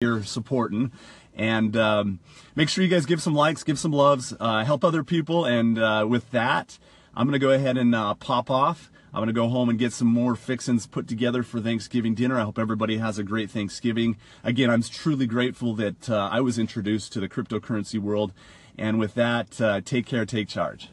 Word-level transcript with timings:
you're 0.00 0.22
supporting. 0.22 0.92
And 1.34 1.76
um, 1.76 2.20
make 2.54 2.68
sure 2.68 2.84
you 2.84 2.90
guys 2.90 3.04
give 3.04 3.20
some 3.20 3.34
likes, 3.34 3.64
give 3.64 3.80
some 3.80 3.90
loves, 3.90 4.32
uh, 4.38 4.64
help 4.64 4.84
other 4.84 5.02
people. 5.02 5.44
And 5.44 5.76
uh, 5.76 6.06
with 6.08 6.30
that, 6.30 6.78
I'm 7.16 7.26
going 7.26 7.32
to 7.32 7.44
go 7.44 7.50
ahead 7.50 7.76
and 7.76 7.96
uh, 7.96 8.14
pop 8.14 8.48
off. 8.48 8.92
I'm 9.12 9.18
going 9.18 9.26
to 9.26 9.32
go 9.32 9.48
home 9.48 9.68
and 9.68 9.76
get 9.76 9.92
some 9.92 10.06
more 10.06 10.36
fixins 10.36 10.86
put 10.86 11.08
together 11.08 11.42
for 11.42 11.60
Thanksgiving 11.60 12.14
dinner. 12.14 12.38
I 12.38 12.44
hope 12.44 12.60
everybody 12.60 12.98
has 12.98 13.18
a 13.18 13.24
great 13.24 13.50
Thanksgiving. 13.50 14.16
Again, 14.44 14.70
I'm 14.70 14.82
truly 14.82 15.26
grateful 15.26 15.74
that 15.74 16.08
uh, 16.08 16.28
I 16.30 16.42
was 16.42 16.60
introduced 16.60 17.12
to 17.14 17.20
the 17.20 17.28
cryptocurrency 17.28 17.98
world. 17.98 18.32
And 18.78 19.00
with 19.00 19.14
that, 19.14 19.60
uh, 19.60 19.80
take 19.80 20.06
care, 20.06 20.24
take 20.24 20.46
charge. 20.46 20.90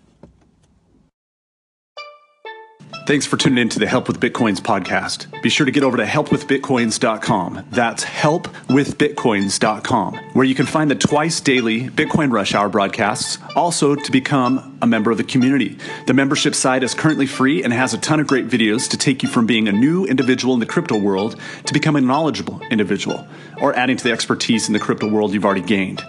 Thanks 3.05 3.27
for 3.27 3.37
tuning 3.37 3.59
in 3.59 3.69
to 3.69 3.77
the 3.77 3.85
Help 3.85 4.07
with 4.07 4.19
Bitcoins 4.19 4.59
podcast. 4.59 5.27
Be 5.43 5.49
sure 5.49 5.67
to 5.67 5.71
get 5.71 5.83
over 5.83 5.95
to 5.95 6.05
helpwithbitcoins.com. 6.05 7.67
That's 7.69 8.03
helpwithbitcoins.com, 8.03 10.15
where 10.33 10.45
you 10.45 10.55
can 10.55 10.65
find 10.65 10.89
the 10.89 10.95
twice 10.95 11.39
daily 11.39 11.87
Bitcoin 11.87 12.31
Rush 12.31 12.55
Hour 12.55 12.67
broadcasts. 12.67 13.37
Also, 13.55 13.93
to 13.93 14.11
become 14.11 14.79
a 14.81 14.87
member 14.87 15.11
of 15.11 15.17
the 15.17 15.23
community. 15.23 15.77
The 16.07 16.15
membership 16.15 16.55
site 16.55 16.81
is 16.81 16.95
currently 16.95 17.27
free 17.27 17.63
and 17.63 17.71
has 17.71 17.93
a 17.93 17.99
ton 17.99 18.19
of 18.19 18.25
great 18.25 18.47
videos 18.47 18.89
to 18.89 18.97
take 18.97 19.21
you 19.21 19.29
from 19.29 19.45
being 19.45 19.67
a 19.67 19.71
new 19.71 20.05
individual 20.05 20.55
in 20.55 20.59
the 20.59 20.65
crypto 20.65 20.97
world 20.97 21.39
to 21.65 21.73
becoming 21.73 22.05
a 22.05 22.07
knowledgeable 22.07 22.59
individual 22.71 23.27
or 23.61 23.75
adding 23.75 23.97
to 23.97 24.03
the 24.03 24.11
expertise 24.11 24.65
in 24.65 24.73
the 24.73 24.79
crypto 24.79 25.07
world 25.07 25.31
you've 25.31 25.45
already 25.45 25.61
gained. 25.61 26.03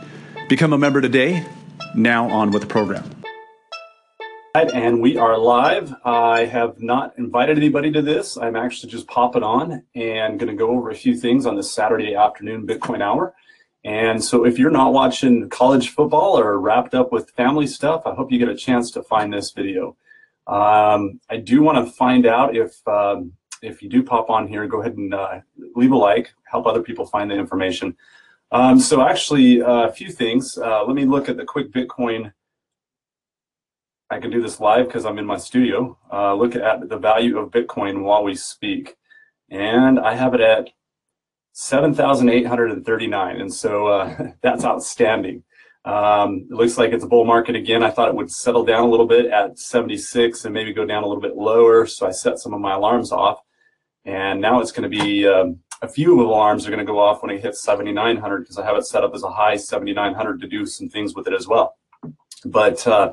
Become 0.48 0.72
a 0.72 0.78
member 0.78 1.02
today. 1.02 1.45
Now, 1.95 2.30
on 2.30 2.52
with 2.52 2.62
the 2.62 2.69
program 2.69 3.05
and 4.65 5.02
we 5.02 5.19
are 5.19 5.37
live. 5.37 5.95
I 6.02 6.46
have 6.46 6.80
not 6.80 7.12
invited 7.19 7.59
anybody 7.59 7.92
to 7.92 8.01
this. 8.01 8.38
I'm 8.38 8.56
actually 8.56 8.91
just 8.91 9.06
popping 9.06 9.42
on 9.42 9.83
and 9.95 10.38
going 10.38 10.48
to 10.48 10.55
go 10.55 10.70
over 10.70 10.88
a 10.88 10.95
few 10.95 11.14
things 11.14 11.45
on 11.45 11.56
this 11.56 11.70
Saturday 11.70 12.14
afternoon 12.14 12.66
Bitcoin 12.66 13.02
hour. 13.02 13.34
And 13.84 14.24
so 14.24 14.47
if 14.47 14.59
you're 14.59 14.70
not 14.70 14.95
watching 14.95 15.50
college 15.50 15.91
football 15.91 16.38
or 16.38 16.59
wrapped 16.59 16.95
up 16.95 17.12
with 17.12 17.30
family 17.33 17.67
stuff, 17.67 18.06
I 18.06 18.14
hope 18.14 18.33
you 18.33 18.39
get 18.39 18.48
a 18.48 18.56
chance 18.56 18.91
to 18.92 19.03
find 19.03 19.30
this 19.30 19.50
video. 19.50 19.95
Um, 20.47 21.20
I 21.28 21.36
do 21.36 21.62
want 21.62 21.86
to 21.86 21.92
find 21.92 22.25
out 22.25 22.56
if 22.56 22.77
um, 22.89 23.33
if 23.61 23.83
you 23.83 23.91
do 23.91 24.02
pop 24.02 24.30
on 24.30 24.48
here, 24.48 24.67
go 24.67 24.80
ahead 24.80 24.97
and 24.97 25.12
uh, 25.12 25.41
leave 25.75 25.92
a 25.92 25.97
like, 25.97 26.33
help 26.50 26.67
other 26.67 26.83
people 26.83 27.05
find 27.05 27.30
the 27.30 27.34
information. 27.34 27.95
Um, 28.52 28.80
so 28.80 29.02
actually, 29.02 29.61
uh, 29.61 29.89
a 29.89 29.92
few 29.92 30.11
things. 30.11 30.56
Uh, 30.56 30.83
let 30.84 30.97
me 30.97 31.05
look 31.05 31.28
at 31.28 31.36
the 31.36 31.45
quick 31.45 31.73
Bitcoin 31.73 32.33
I 34.10 34.20
can 34.20 34.30
do 34.30 34.40
this 34.40 34.60
live 34.60 34.86
because 34.86 35.04
I'm 35.04 35.18
in 35.18 35.26
my 35.26 35.36
studio. 35.36 35.98
Uh, 36.12 36.34
look 36.34 36.54
at 36.54 36.88
the 36.88 36.96
value 36.96 37.38
of 37.38 37.50
Bitcoin 37.50 38.04
while 38.04 38.22
we 38.22 38.36
speak. 38.36 38.96
And 39.50 39.98
I 39.98 40.14
have 40.14 40.32
it 40.34 40.40
at 40.40 40.70
7,839. 41.52 43.40
And 43.40 43.52
so 43.52 43.88
uh, 43.88 44.30
that's 44.42 44.64
outstanding. 44.64 45.42
Um, 45.84 46.46
it 46.50 46.54
looks 46.54 46.78
like 46.78 46.92
it's 46.92 47.04
a 47.04 47.08
bull 47.08 47.24
market 47.24 47.56
again. 47.56 47.82
I 47.82 47.90
thought 47.90 48.08
it 48.08 48.14
would 48.14 48.30
settle 48.30 48.64
down 48.64 48.84
a 48.84 48.90
little 48.90 49.06
bit 49.06 49.27
at 49.27 49.58
76 49.58 50.44
and 50.44 50.54
maybe 50.54 50.72
go 50.72 50.84
down 50.84 51.02
a 51.02 51.06
little 51.06 51.22
bit 51.22 51.36
lower. 51.36 51.86
So 51.86 52.06
I 52.06 52.10
set 52.10 52.38
some 52.38 52.54
of 52.54 52.60
my 52.60 52.74
alarms 52.74 53.12
off. 53.12 53.40
And 54.04 54.40
now 54.40 54.60
it's 54.60 54.72
going 54.72 54.88
to 54.88 54.98
be 55.00 55.27
um, 55.27 55.58
a 55.82 55.88
few 55.88 56.20
alarms 56.20 56.66
are 56.66 56.70
going 56.70 56.84
to 56.84 56.90
go 56.90 56.98
off 56.98 57.22
when 57.22 57.30
it 57.30 57.42
hits 57.42 57.62
7,900 57.62 58.40
because 58.40 58.58
I 58.58 58.64
have 58.64 58.77
it 58.77 58.86
set 58.86 59.02
up 59.02 59.14
as 59.14 59.24
a 59.24 59.30
high 59.30 59.56
7,900 59.56 60.40
to 60.40 60.46
do 60.46 60.64
some 60.64 60.88
things 60.88 61.14
with 61.14 61.27
it 61.27 61.34
as 61.34 61.48
well. 61.48 61.77
But 62.44 62.86
uh, 62.86 63.12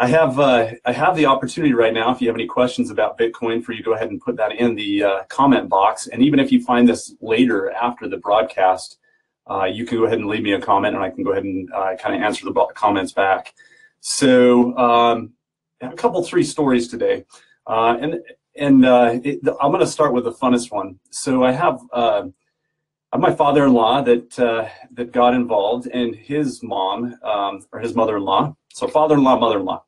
I 0.00 0.06
have 0.06 0.38
uh, 0.38 0.70
I 0.84 0.92
have 0.92 1.16
the 1.16 1.26
opportunity 1.26 1.74
right 1.74 1.92
now. 1.92 2.12
If 2.12 2.20
you 2.20 2.28
have 2.28 2.36
any 2.36 2.46
questions 2.46 2.90
about 2.90 3.18
Bitcoin, 3.18 3.64
for 3.64 3.72
you 3.72 3.82
go 3.82 3.94
ahead 3.94 4.10
and 4.10 4.20
put 4.20 4.36
that 4.36 4.52
in 4.52 4.76
the 4.76 5.02
uh, 5.02 5.22
comment 5.24 5.68
box. 5.68 6.06
And 6.06 6.22
even 6.22 6.38
if 6.38 6.52
you 6.52 6.62
find 6.62 6.88
this 6.88 7.14
later 7.20 7.72
after 7.72 8.08
the 8.08 8.16
broadcast, 8.16 8.98
uh, 9.50 9.64
you 9.64 9.84
can 9.84 9.98
go 9.98 10.04
ahead 10.04 10.20
and 10.20 10.28
leave 10.28 10.44
me 10.44 10.52
a 10.52 10.60
comment, 10.60 10.94
and 10.94 11.04
I 11.04 11.10
can 11.10 11.24
go 11.24 11.32
ahead 11.32 11.42
and 11.42 11.68
uh, 11.72 11.96
kind 11.96 12.14
of 12.14 12.22
answer 12.22 12.44
the 12.44 12.66
comments 12.74 13.12
back. 13.12 13.54
So 13.98 14.76
um, 14.78 15.32
a 15.80 15.92
couple 15.94 16.22
three 16.22 16.44
stories 16.44 16.86
today, 16.86 17.24
uh, 17.66 17.96
and 18.00 18.20
and 18.54 18.86
uh, 18.86 19.18
it, 19.24 19.40
I'm 19.60 19.72
going 19.72 19.80
to 19.80 19.86
start 19.86 20.12
with 20.12 20.24
the 20.24 20.32
funnest 20.32 20.70
one. 20.70 21.00
So 21.10 21.42
I 21.42 21.50
have. 21.50 21.80
my 23.16 23.34
father-in-law 23.34 24.02
that 24.02 24.30
that 24.92 25.10
got 25.10 25.34
involved, 25.34 25.88
and 25.88 26.14
his 26.14 26.62
mom 26.62 27.16
um, 27.24 27.66
or 27.72 27.80
his 27.80 27.96
mother-in-law. 27.96 28.54
So 28.72 28.86
father-in-law, 28.86 29.40
mother-in-law 29.40 29.82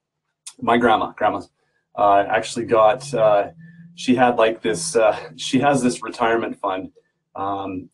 my 0.62 0.76
grandma, 0.76 1.12
grandma's, 1.12 1.50
uh, 1.96 2.24
actually 2.28 2.64
got, 2.64 3.12
uh, 3.14 3.48
she 3.94 4.14
had 4.14 4.36
like 4.36 4.62
this, 4.62 4.96
uh, 4.96 5.16
she 5.36 5.58
has 5.60 5.82
this 5.82 6.02
retirement 6.02 6.58
fund, 6.58 6.92
um, 7.34 7.90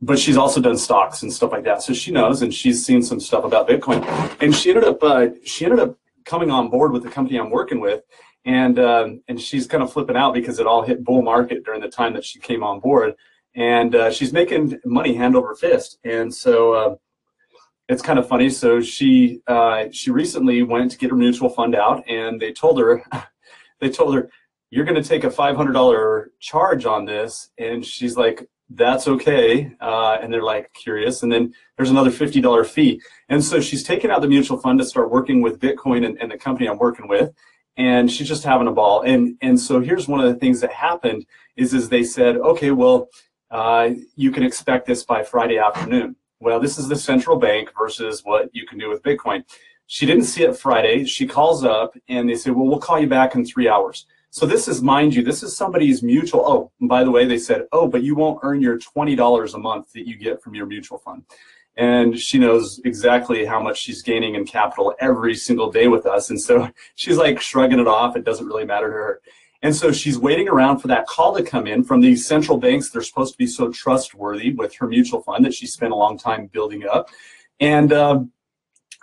but 0.00 0.18
she's 0.18 0.36
also 0.36 0.60
done 0.60 0.76
stocks 0.76 1.22
and 1.22 1.32
stuff 1.32 1.52
like 1.52 1.64
that. 1.64 1.82
So 1.82 1.92
she 1.92 2.10
knows, 2.10 2.42
and 2.42 2.52
she's 2.52 2.84
seen 2.84 3.02
some 3.02 3.20
stuff 3.20 3.44
about 3.44 3.68
Bitcoin. 3.68 4.04
And 4.40 4.54
she 4.54 4.70
ended 4.70 4.84
up, 4.84 5.02
uh, 5.02 5.28
she 5.44 5.64
ended 5.64 5.80
up 5.80 5.96
coming 6.24 6.50
on 6.50 6.68
board 6.68 6.92
with 6.92 7.02
the 7.02 7.10
company 7.10 7.38
I'm 7.38 7.50
working 7.50 7.80
with, 7.80 8.02
and 8.44 8.78
um, 8.78 9.22
and 9.28 9.40
she's 9.40 9.66
kind 9.66 9.82
of 9.82 9.92
flipping 9.92 10.16
out 10.16 10.34
because 10.34 10.58
it 10.58 10.66
all 10.66 10.82
hit 10.82 11.04
bull 11.04 11.22
market 11.22 11.64
during 11.64 11.80
the 11.80 11.88
time 11.88 12.12
that 12.14 12.24
she 12.24 12.38
came 12.38 12.62
on 12.62 12.80
board, 12.80 13.14
and 13.54 13.94
uh, 13.94 14.10
she's 14.10 14.32
making 14.32 14.78
money 14.84 15.14
hand 15.14 15.36
over 15.36 15.54
fist. 15.54 15.98
And 16.04 16.34
so 16.34 16.98
it's 17.88 18.02
kind 18.02 18.18
of 18.18 18.28
funny. 18.28 18.50
So 18.50 18.80
she 18.80 19.40
uh, 19.46 19.84
she 19.92 20.10
recently 20.10 20.62
went 20.62 20.90
to 20.92 20.98
get 20.98 21.10
her 21.10 21.16
mutual 21.16 21.48
fund 21.48 21.74
out, 21.74 22.02
and 22.08 22.40
they 22.40 22.52
told 22.52 22.78
her 22.78 23.02
they 23.80 23.90
told 23.90 24.14
her 24.14 24.30
you're 24.70 24.84
going 24.84 25.00
to 25.00 25.08
take 25.08 25.24
a 25.24 25.30
five 25.30 25.56
hundred 25.56 25.72
dollar 25.72 26.30
charge 26.40 26.86
on 26.86 27.04
this, 27.04 27.50
and 27.58 27.84
she's 27.84 28.16
like, 28.16 28.48
that's 28.70 29.06
okay. 29.06 29.72
Uh, 29.80 30.18
and 30.20 30.32
they're 30.32 30.42
like 30.42 30.72
curious, 30.72 31.22
and 31.22 31.30
then 31.30 31.52
there's 31.76 31.90
another 31.90 32.10
fifty 32.10 32.40
dollar 32.40 32.64
fee, 32.64 33.00
and 33.28 33.44
so 33.44 33.60
she's 33.60 33.82
taken 33.82 34.10
out 34.10 34.22
the 34.22 34.28
mutual 34.28 34.58
fund 34.58 34.78
to 34.78 34.84
start 34.84 35.10
working 35.10 35.42
with 35.42 35.60
Bitcoin 35.60 36.06
and, 36.06 36.20
and 36.20 36.30
the 36.30 36.38
company 36.38 36.68
I'm 36.68 36.78
working 36.78 37.08
with. 37.08 37.32
And 37.76 38.10
she's 38.10 38.28
just 38.28 38.44
having 38.44 38.68
a 38.68 38.72
ball, 38.72 39.02
and 39.02 39.36
and 39.42 39.60
so 39.60 39.80
here's 39.80 40.08
one 40.08 40.20
of 40.20 40.32
the 40.32 40.38
things 40.38 40.60
that 40.60 40.72
happened 40.72 41.26
is 41.56 41.74
is 41.74 41.88
they 41.88 42.04
said, 42.04 42.36
okay, 42.36 42.70
well, 42.70 43.08
uh, 43.50 43.90
you 44.16 44.30
can 44.30 44.44
expect 44.44 44.86
this 44.86 45.04
by 45.04 45.22
Friday 45.22 45.58
afternoon 45.58 46.16
well, 46.44 46.60
this 46.60 46.78
is 46.78 46.88
the 46.88 46.96
central 46.96 47.38
bank 47.38 47.72
versus 47.76 48.20
what 48.22 48.50
you 48.52 48.66
can 48.66 48.78
do 48.78 48.90
with 48.90 49.02
Bitcoin. 49.02 49.42
She 49.86 50.04
didn't 50.04 50.24
see 50.24 50.44
it 50.44 50.56
Friday. 50.56 51.06
She 51.06 51.26
calls 51.26 51.64
up 51.64 51.96
and 52.08 52.28
they 52.28 52.34
say, 52.34 52.50
well, 52.50 52.66
we'll 52.66 52.78
call 52.78 53.00
you 53.00 53.06
back 53.06 53.34
in 53.34 53.46
three 53.46 53.66
hours. 53.66 54.06
So 54.28 54.44
this 54.44 54.68
is, 54.68 54.82
mind 54.82 55.14
you, 55.14 55.22
this 55.22 55.42
is 55.42 55.56
somebody's 55.56 56.02
mutual. 56.02 56.44
Oh, 56.46 56.72
and 56.80 56.88
by 56.88 57.02
the 57.02 57.10
way, 57.10 57.24
they 57.24 57.38
said, 57.38 57.66
oh, 57.72 57.88
but 57.88 58.02
you 58.02 58.14
won't 58.14 58.40
earn 58.42 58.60
your 58.60 58.78
$20 58.78 59.54
a 59.54 59.58
month 59.58 59.92
that 59.94 60.06
you 60.06 60.18
get 60.18 60.42
from 60.42 60.54
your 60.54 60.66
mutual 60.66 60.98
fund. 60.98 61.24
And 61.76 62.18
she 62.18 62.38
knows 62.38 62.78
exactly 62.84 63.46
how 63.46 63.62
much 63.62 63.78
she's 63.78 64.02
gaining 64.02 64.34
in 64.34 64.44
capital 64.44 64.94
every 65.00 65.34
single 65.34 65.72
day 65.72 65.88
with 65.88 66.04
us. 66.04 66.28
And 66.28 66.40
so 66.40 66.68
she's 66.94 67.16
like 67.16 67.40
shrugging 67.40 67.80
it 67.80 67.88
off. 67.88 68.16
It 68.16 68.24
doesn't 68.24 68.46
really 68.46 68.66
matter 68.66 68.88
to 68.88 68.92
her. 68.92 69.20
And 69.64 69.74
so 69.74 69.92
she's 69.92 70.18
waiting 70.18 70.46
around 70.46 70.80
for 70.80 70.88
that 70.88 71.06
call 71.06 71.34
to 71.34 71.42
come 71.42 71.66
in 71.66 71.84
from 71.84 72.02
these 72.02 72.26
central 72.26 72.58
banks. 72.58 72.90
They're 72.90 73.00
supposed 73.00 73.32
to 73.32 73.38
be 73.38 73.46
so 73.46 73.72
trustworthy 73.72 74.52
with 74.52 74.74
her 74.76 74.86
mutual 74.86 75.22
fund 75.22 75.42
that 75.46 75.54
she 75.54 75.66
spent 75.66 75.90
a 75.90 75.96
long 75.96 76.18
time 76.18 76.48
building 76.48 76.84
up. 76.86 77.08
And 77.60 77.90
um, 77.90 78.30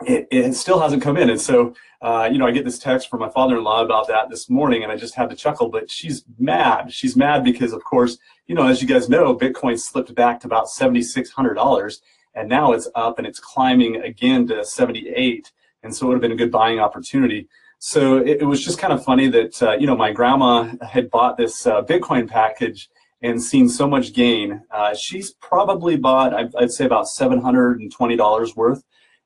it, 0.06 0.28
it, 0.30 0.54
still 0.54 0.80
hasn't 0.80 1.02
come 1.02 1.18
in. 1.18 1.32
And 1.32 1.42
so, 1.42 1.74
uh, 2.04 2.30
you 2.32 2.38
know, 2.38 2.46
I 2.46 2.52
get 2.52 2.64
this 2.64 2.78
text 2.78 3.10
from 3.10 3.22
my 3.22 3.30
father-in-law 3.30 3.84
about 3.84 4.08
that 4.10 4.30
this 4.30 4.52
morning, 4.52 4.84
and 4.84 4.92
I 4.92 4.98
just 4.98 5.16
had 5.16 5.32
to 5.32 5.36
chuckle. 5.36 5.68
But 5.68 5.90
she's 5.90 6.26
mad. 6.38 6.94
She's 6.94 7.16
mad 7.16 7.44
because, 7.44 7.74
of 7.74 7.84
course, 7.84 8.20
you 8.46 8.54
know, 8.54 8.68
as 8.68 8.84
you 8.84 8.88
guys 8.88 9.10
know, 9.10 9.36
Bitcoin 9.36 9.80
slipped 9.80 10.14
back 10.14 10.40
to 10.42 10.48
about 10.48 10.70
seventy-six 10.70 11.32
hundred 11.32 11.56
dollars, 11.56 12.04
and 12.36 12.48
now 12.48 12.72
it's 12.74 12.88
up 12.94 13.18
and 13.18 13.26
it's 13.26 13.40
climbing 13.40 13.96
again 13.98 14.48
to 14.48 14.64
seventy-eight. 14.64 15.52
And 15.82 15.96
so 15.96 16.06
it 16.06 16.10
would 16.10 16.16
have 16.16 16.22
been 16.22 16.32
a 16.32 16.36
good 16.36 16.52
buying 16.52 16.80
opportunity. 16.80 17.48
So 17.84 18.18
it, 18.18 18.42
it 18.42 18.46
was 18.46 18.64
just 18.64 18.78
kind 18.78 18.94
of 18.94 19.04
funny 19.04 19.28
that, 19.30 19.64
uh, 19.64 19.72
you 19.72 19.88
know, 19.88 19.96
my 19.96 20.12
grandma 20.12 20.72
had 20.88 21.10
bought 21.10 21.36
this 21.36 21.66
uh, 21.66 21.82
Bitcoin 21.82 22.30
package 22.30 22.92
and 23.24 23.42
seen 23.42 23.68
so 23.68 23.88
much 23.88 24.14
gain. 24.14 24.62
Uh, 24.70 24.94
she's 24.94 25.32
probably 25.32 25.98
bought, 25.98 26.32
I'd, 26.32 26.56
I'd, 26.56 26.72
say 26.72 26.86
about 26.86 27.08
$720 27.08 28.56
worth. 28.56 28.84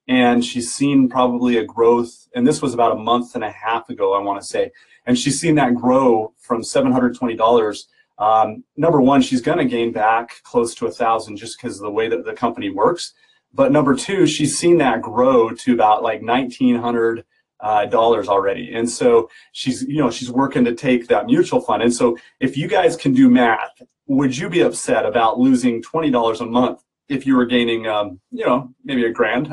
And 0.07 0.43
she's 0.43 0.73
seen 0.73 1.09
probably 1.09 1.57
a 1.57 1.65
growth, 1.65 2.29
and 2.33 2.47
this 2.47 2.61
was 2.61 2.73
about 2.73 2.93
a 2.93 2.95
month 2.95 3.35
and 3.35 3.43
a 3.43 3.51
half 3.51 3.89
ago, 3.89 4.13
I 4.13 4.21
want 4.21 4.39
to 4.39 4.47
say. 4.47 4.71
And 5.05 5.19
she's 5.19 5.37
seen 5.37 5.55
that 5.55 5.75
grow 5.75 6.33
from 6.37 6.61
$720. 6.61 7.83
Um, 8.19 8.63
number 8.77 9.01
one, 9.01 9.21
she's 9.21 9.41
going 9.41 9.57
to 9.57 9.65
gain 9.65 9.91
back 9.91 10.41
close 10.43 10.73
to 10.75 10.87
a 10.87 10.91
thousand 10.91 11.35
just 11.35 11.57
because 11.57 11.75
of 11.75 11.83
the 11.83 11.91
way 11.91 12.07
that 12.07 12.23
the 12.23 12.33
company 12.33 12.69
works. 12.69 13.13
But 13.53 13.73
number 13.73 13.95
two, 13.95 14.25
she's 14.25 14.57
seen 14.57 14.77
that 14.77 15.01
grow 15.01 15.49
to 15.49 15.73
about 15.73 16.03
like 16.03 16.21
1900 16.21 17.25
uh, 17.59 17.85
dollars 17.85 18.27
already. 18.27 18.73
And 18.73 18.89
so 18.89 19.29
she's, 19.51 19.83
you 19.83 19.99
know, 19.99 20.11
she's 20.11 20.31
working 20.31 20.65
to 20.65 20.73
take 20.73 21.07
that 21.07 21.25
mutual 21.25 21.61
fund. 21.61 21.83
And 21.83 21.93
so 21.93 22.17
if 22.39 22.57
you 22.57 22.67
guys 22.67 22.95
can 22.95 23.13
do 23.13 23.29
math, 23.29 23.81
would 24.07 24.37
you 24.37 24.49
be 24.49 24.61
upset 24.61 25.05
about 25.05 25.39
losing 25.39 25.81
$20 25.81 26.41
a 26.41 26.45
month 26.45 26.83
if 27.07 27.25
you 27.25 27.35
were 27.35 27.45
gaining, 27.45 27.87
um, 27.87 28.19
you 28.31 28.45
know, 28.45 28.73
maybe 28.83 29.05
a 29.05 29.11
grand? 29.11 29.49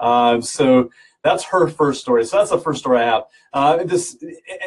uh, 0.00 0.40
so 0.40 0.90
that's 1.22 1.44
her 1.44 1.68
first 1.68 2.00
story. 2.00 2.24
So 2.24 2.38
that's 2.38 2.50
the 2.50 2.58
first 2.58 2.78
story 2.78 3.00
I 3.00 3.04
have. 3.04 3.24
Uh, 3.52 3.84
this, 3.84 4.16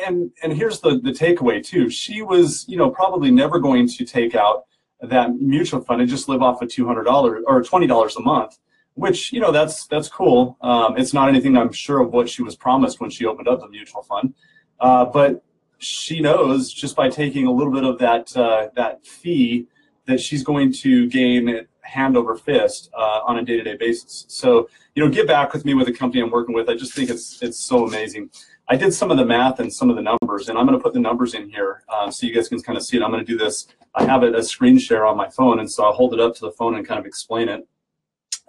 and 0.06 0.30
and 0.44 0.52
here's 0.52 0.82
the 0.82 1.00
the 1.00 1.12
takeaway 1.12 1.64
too. 1.64 1.90
She 1.90 2.22
was, 2.22 2.66
you 2.68 2.76
know, 2.76 2.90
probably 2.90 3.32
never 3.32 3.60
going 3.60 3.88
to 3.88 4.04
take 4.04 4.36
out 4.36 4.66
that 5.02 5.36
mutual 5.36 5.82
fund 5.82 6.02
and 6.02 6.10
just 6.10 6.28
live 6.28 6.42
off 6.42 6.62
of 6.62 6.68
$200 6.68 7.42
or 7.46 7.64
$20 7.64 8.16
a 8.18 8.22
month, 8.22 8.60
which, 9.00 9.32
you 9.34 9.40
know, 9.40 9.52
that's, 9.52 9.88
that's 9.88 10.10
cool. 10.10 10.58
Um, 10.62 10.98
it's 10.98 11.14
not 11.14 11.30
anything 11.30 11.58
I'm 11.58 11.72
sure 11.72 12.00
of 12.02 12.12
what 12.12 12.30
she 12.30 12.44
was 12.44 12.56
promised 12.56 13.00
when 13.02 13.10
she 13.10 13.26
opened 13.26 13.48
up 13.48 13.60
the 13.62 13.70
mutual 13.70 14.04
fund. 14.04 14.34
Uh, 14.80 15.06
but 15.06 15.44
she 15.78 16.20
knows 16.20 16.72
just 16.72 16.96
by 16.96 17.10
taking 17.10 17.48
a 17.48 17.52
little 17.52 17.74
bit 17.74 17.84
of 17.84 17.98
that, 18.00 18.36
uh, 18.36 18.70
that 18.76 19.06
fee 19.06 19.68
that 20.06 20.20
she's 20.20 20.44
going 20.44 20.72
to 20.74 21.08
gain 21.08 21.66
hand 21.82 22.16
over 22.16 22.36
fist 22.36 22.90
uh, 22.94 23.22
on 23.26 23.38
a 23.40 23.44
day-to-day 23.44 23.78
basis. 23.78 24.26
So, 24.28 24.70
you 24.96 25.04
know, 25.04 25.10
get 25.10 25.28
back 25.28 25.54
with 25.54 25.66
me 25.66 25.74
with 25.74 25.88
the 25.88 25.94
company 25.94 26.22
I'm 26.22 26.30
working 26.30 26.54
with. 26.54 26.70
I 26.70 26.76
just 26.76 26.94
think 26.94 27.10
it's 27.10 27.42
it's 27.42 27.60
so 27.60 27.86
amazing. 27.86 28.30
I 28.68 28.76
did 28.76 28.94
some 28.94 29.10
of 29.10 29.18
the 29.18 29.26
math 29.26 29.60
and 29.60 29.74
some 29.74 29.90
of 29.90 29.96
the 29.96 30.02
numbers, 30.02 30.50
and 30.50 30.58
I'm 30.58 30.68
going 30.68 30.78
to 30.78 30.84
put 30.84 30.94
the 30.94 31.00
numbers 31.00 31.34
in 31.34 31.50
here 31.50 31.84
uh, 31.90 32.12
so 32.12 32.28
you 32.28 32.34
guys 32.34 32.48
can 32.48 32.62
kind 32.62 32.78
of 32.78 32.84
see 32.84 32.98
it. 32.98 33.04
I'm 33.04 33.12
going 33.12 33.26
to 33.26 33.32
do 33.32 33.38
this. 33.38 33.68
I 33.96 34.04
have 34.06 34.24
it 34.24 34.36
a 34.36 34.44
screen 34.44 34.78
share 34.78 35.06
on 35.08 35.18
my 35.18 35.30
phone, 35.30 35.60
and 35.60 35.70
so 35.72 35.84
I'll 35.86 35.94
hold 35.94 36.14
it 36.14 36.20
up 36.20 36.36
to 36.36 36.42
the 36.42 36.52
phone 36.52 36.76
and 36.76 36.88
kind 36.88 37.00
of 37.00 37.06
explain 37.08 37.50
it. 37.50 37.68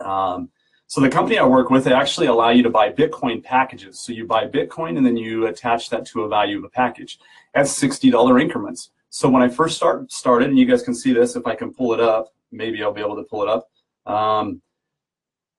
Um, 0.00 0.50
so 0.86 1.00
the 1.00 1.08
company 1.08 1.38
I 1.38 1.46
work 1.46 1.70
with, 1.70 1.84
they 1.84 1.92
actually 1.92 2.26
allow 2.26 2.50
you 2.50 2.64
to 2.64 2.70
buy 2.70 2.90
Bitcoin 2.90 3.44
packages. 3.44 4.00
So 4.00 4.12
you 4.12 4.26
buy 4.26 4.46
Bitcoin 4.46 4.96
and 4.96 5.06
then 5.06 5.16
you 5.16 5.46
attach 5.46 5.88
that 5.90 6.04
to 6.06 6.22
a 6.22 6.28
value 6.28 6.58
of 6.58 6.64
a 6.64 6.68
package 6.68 7.18
at 7.54 7.66
$60 7.66 8.40
increments. 8.42 8.90
So 9.08 9.28
when 9.28 9.42
I 9.42 9.48
first 9.48 9.76
start 9.76 10.10
started, 10.10 10.48
and 10.48 10.58
you 10.58 10.66
guys 10.66 10.82
can 10.82 10.94
see 10.94 11.12
this, 11.12 11.36
if 11.36 11.46
I 11.46 11.54
can 11.54 11.72
pull 11.72 11.92
it 11.92 12.00
up, 12.00 12.32
maybe 12.50 12.82
I'll 12.82 12.92
be 12.92 13.00
able 13.00 13.16
to 13.16 13.22
pull 13.22 13.42
it 13.42 13.48
up. 13.48 13.70
Um, 14.12 14.62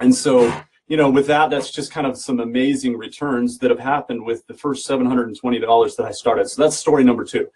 And 0.00 0.14
so, 0.14 0.52
you 0.88 0.96
know, 0.96 1.08
with 1.08 1.28
that, 1.28 1.48
that's 1.48 1.70
just 1.70 1.92
kind 1.92 2.06
of 2.06 2.18
some 2.18 2.40
amazing 2.40 2.96
returns 2.98 3.58
that 3.58 3.70
have 3.70 3.78
happened 3.78 4.24
with 4.24 4.44
the 4.48 4.54
first 4.54 4.86
$720 4.88 5.96
that 5.96 6.06
I 6.06 6.10
started. 6.10 6.48
So 6.50 6.62
that's 6.62 6.76
story 6.76 7.04
number 7.04 7.24
two. 7.24 7.48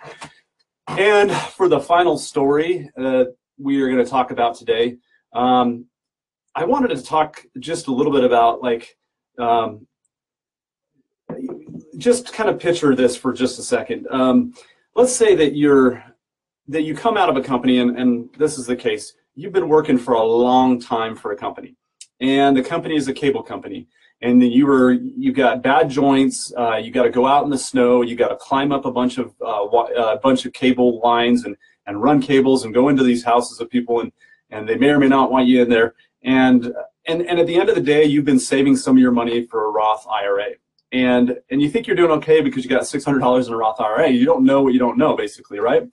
And 0.86 1.32
for 1.32 1.68
the 1.68 1.80
final 1.80 2.16
story 2.16 2.90
uh, 2.96 3.24
we 3.58 3.82
are 3.82 3.90
going 3.90 4.02
to 4.02 4.10
talk 4.10 4.30
about 4.30 4.54
today, 4.54 4.96
um, 5.32 5.86
I 6.54 6.64
wanted 6.64 6.94
to 6.96 7.02
talk 7.02 7.44
just 7.58 7.88
a 7.88 7.92
little 7.92 8.12
bit 8.12 8.24
about 8.24 8.62
like, 8.62 8.96
um, 9.38 9.86
just 12.00 12.32
kind 12.32 12.48
of 12.48 12.58
picture 12.58 12.94
this 12.94 13.16
for 13.16 13.32
just 13.32 13.58
a 13.58 13.62
second. 13.62 14.08
Um, 14.10 14.54
let's 14.94 15.14
say 15.14 15.34
that 15.36 15.54
you're 15.54 16.02
that 16.68 16.82
you 16.82 16.94
come 16.94 17.16
out 17.16 17.28
of 17.28 17.36
a 17.36 17.42
company, 17.42 17.78
and, 17.78 17.98
and 17.98 18.30
this 18.38 18.56
is 18.58 18.66
the 18.66 18.76
case. 18.76 19.14
You've 19.34 19.52
been 19.52 19.68
working 19.68 19.98
for 19.98 20.14
a 20.14 20.22
long 20.22 20.80
time 20.80 21.14
for 21.16 21.32
a 21.32 21.36
company, 21.36 21.76
and 22.20 22.56
the 22.56 22.62
company 22.62 22.96
is 22.96 23.08
a 23.08 23.12
cable 23.12 23.42
company, 23.42 23.86
and 24.22 24.40
then 24.40 24.50
you 24.50 24.66
were 24.66 24.92
you've 24.92 25.36
got 25.36 25.62
bad 25.62 25.90
joints. 25.90 26.52
Uh, 26.56 26.76
you 26.76 26.90
got 26.90 27.04
to 27.04 27.10
go 27.10 27.26
out 27.26 27.44
in 27.44 27.50
the 27.50 27.58
snow. 27.58 28.02
You 28.02 28.16
got 28.16 28.28
to 28.28 28.36
climb 28.36 28.72
up 28.72 28.84
a 28.84 28.92
bunch 28.92 29.18
of 29.18 29.34
uh, 29.44 29.66
a 29.66 30.18
bunch 30.18 30.46
of 30.46 30.52
cable 30.52 31.00
lines 31.00 31.44
and 31.44 31.56
and 31.86 32.02
run 32.02 32.20
cables 32.20 32.64
and 32.64 32.72
go 32.72 32.88
into 32.88 33.02
these 33.02 33.24
houses 33.24 33.60
of 33.60 33.70
people, 33.70 34.00
and 34.00 34.12
and 34.50 34.68
they 34.68 34.76
may 34.76 34.88
or 34.88 34.98
may 34.98 35.08
not 35.08 35.30
want 35.30 35.48
you 35.48 35.62
in 35.62 35.68
there. 35.68 35.94
And 36.22 36.72
and 37.06 37.22
and 37.22 37.38
at 37.38 37.46
the 37.46 37.56
end 37.56 37.68
of 37.68 37.74
the 37.74 37.80
day, 37.80 38.04
you've 38.04 38.24
been 38.24 38.40
saving 38.40 38.76
some 38.76 38.96
of 38.96 39.00
your 39.00 39.12
money 39.12 39.46
for 39.46 39.66
a 39.66 39.70
Roth 39.70 40.06
IRA, 40.06 40.50
and 40.92 41.38
and 41.50 41.62
you 41.62 41.70
think 41.70 41.86
you're 41.86 41.96
doing 41.96 42.10
okay 42.12 42.40
because 42.40 42.64
you 42.64 42.70
got 42.70 42.86
six 42.86 43.04
hundred 43.04 43.20
dollars 43.20 43.48
in 43.48 43.54
a 43.54 43.56
Roth 43.56 43.80
IRA. 43.80 44.08
You 44.08 44.24
don't 44.24 44.44
know 44.44 44.62
what 44.62 44.72
you 44.72 44.78
don't 44.78 44.98
know, 44.98 45.16
basically, 45.16 45.60
right? 45.60 45.88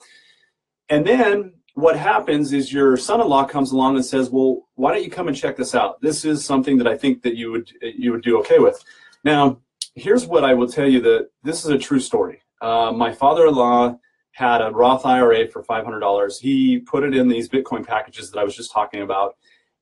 And 0.90 1.06
then 1.06 1.54
what 1.74 1.96
happens 1.96 2.54
is 2.54 2.74
your 2.74 2.98
son-in-law 2.98 3.46
comes 3.46 3.72
along 3.72 3.96
and 3.96 4.06
says, 4.06 4.30
"Well, 4.32 4.68
why 4.76 4.94
don't 4.94 5.04
you 5.04 5.12
come 5.12 5.28
and 5.28 5.38
check 5.38 5.56
this 5.56 5.76
out? 5.76 6.02
This 6.02 6.26
is 6.26 6.44
something 6.44 6.78
that 6.78 6.88
I 6.88 6.98
think 6.98 7.22
that 7.22 7.36
you 7.36 7.52
would 7.52 7.72
you 7.82 8.12
would 8.12 8.24
do 8.24 8.40
okay 8.40 8.60
with." 8.60 8.84
Now, 9.24 9.60
here's 9.94 10.26
what 10.26 10.44
I 10.44 10.54
will 10.54 10.68
tell 10.68 10.88
you 10.88 11.02
that 11.02 11.30
this 11.44 11.64
is 11.64 11.70
a 11.70 11.78
true 11.78 12.00
story. 12.00 12.42
Uh, 12.62 12.92
my 12.92 13.14
father-in-law 13.14 14.00
had 14.32 14.62
a 14.62 14.72
Roth 14.72 15.06
IRA 15.06 15.48
for 15.48 15.64
$500. 15.64 16.40
He 16.40 16.80
put 16.80 17.04
it 17.04 17.16
in 17.16 17.28
these 17.28 17.50
Bitcoin 17.50 17.86
packages 17.86 18.30
that 18.32 18.40
I 18.40 18.44
was 18.44 18.56
just 18.56 18.72
talking 18.72 19.02
about, 19.02 19.36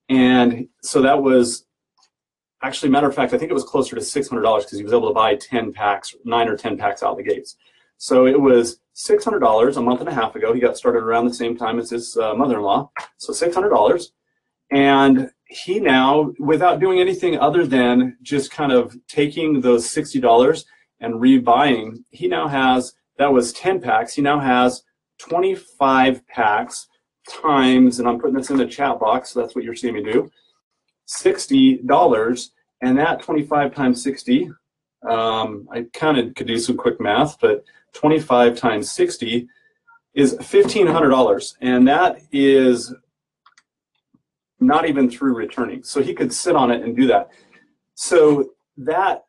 and 0.10 0.68
so 0.82 1.02
that 1.02 1.22
was 1.22 1.66
actually, 2.66 2.90
matter 2.90 3.08
of 3.08 3.16
fact, 3.16 3.34
I 3.34 3.38
think 3.38 3.52
it 3.52 3.54
was 3.54 3.64
closer 3.64 3.96
to 3.96 4.02
$600 4.02 4.58
because 4.58 4.78
he 4.78 4.84
was 4.84 4.94
able 4.94 5.08
to 5.08 5.14
buy 5.14 5.36
10 5.36 5.72
packs, 5.72 6.16
nine 6.26 6.48
or 6.48 6.58
10 6.58 6.78
packs 6.78 7.04
out 7.04 7.12
of 7.12 7.18
the 7.18 7.24
gates. 7.24 7.58
So 7.98 8.26
it 8.26 8.40
was 8.40 8.80
$600 8.96 9.78
a 9.78 9.82
month 9.82 10.00
and 10.00 10.10
a 10.10 10.14
half 10.14 10.36
ago. 10.36 10.54
He 10.54 10.60
got 10.60 10.78
started 10.78 11.04
around 11.04 11.26
the 11.26 11.34
same 11.34 11.56
time 11.56 11.80
as 11.80 11.90
his 11.92 12.18
uh, 12.18 12.34
mother-in-law. 12.34 12.90
So 13.18 13.34
$600. 13.34 14.08
And 14.72 15.30
he 15.48 15.80
now, 15.80 16.34
without 16.40 16.80
doing 16.80 17.00
anything 17.00 17.38
other 17.38 17.68
than 17.68 18.18
just 18.24 18.52
kind 18.52 18.72
of 18.72 18.98
taking 19.08 19.62
those 19.62 19.86
$60 19.88 20.66
and 21.00 21.16
rebuying, 21.16 22.04
he 22.10 22.28
now 22.28 22.48
has, 22.48 22.94
that 23.18 23.32
was 23.32 23.54
10 23.54 23.80
packs. 23.80 24.16
He 24.16 24.22
now 24.22 24.40
has 24.40 24.84
25 25.20 26.28
packs 26.28 26.88
times, 27.30 28.00
and 28.00 28.08
I'm 28.08 28.20
putting 28.20 28.36
this 28.36 28.50
in 28.50 28.58
the 28.58 28.66
chat 28.66 29.00
box, 29.00 29.30
so 29.30 29.42
that's 29.42 29.56
what 29.56 29.64
you're 29.64 29.76
seeing 29.76 29.94
me 29.94 30.04
do, 30.04 30.30
$60. 31.08 32.50
And 32.82 32.98
that 32.98 33.22
25 33.22 33.74
times 33.74 34.04
60, 34.04 34.50
um, 35.10 35.68
I 35.72 35.86
kind 35.94 36.18
of 36.18 36.36
could 36.36 36.48
do 36.48 36.58
some 36.58 36.78
quick 36.78 37.00
math, 37.00 37.40
but 37.40 37.64
25 37.94 38.58
times 38.58 38.92
60 38.92 39.48
is 40.14 40.36
$1,500. 40.36 41.56
And 41.62 41.88
that 41.88 42.22
is 42.32 42.94
not 44.60 44.88
even 44.88 45.10
through 45.10 45.36
returning. 45.36 45.84
So 45.84 46.02
he 46.02 46.14
could 46.14 46.34
sit 46.34 46.56
on 46.56 46.72
it 46.72 46.84
and 46.84 46.96
do 46.96 47.08
that. 47.08 47.30
So 47.96 48.52
that 48.78 49.26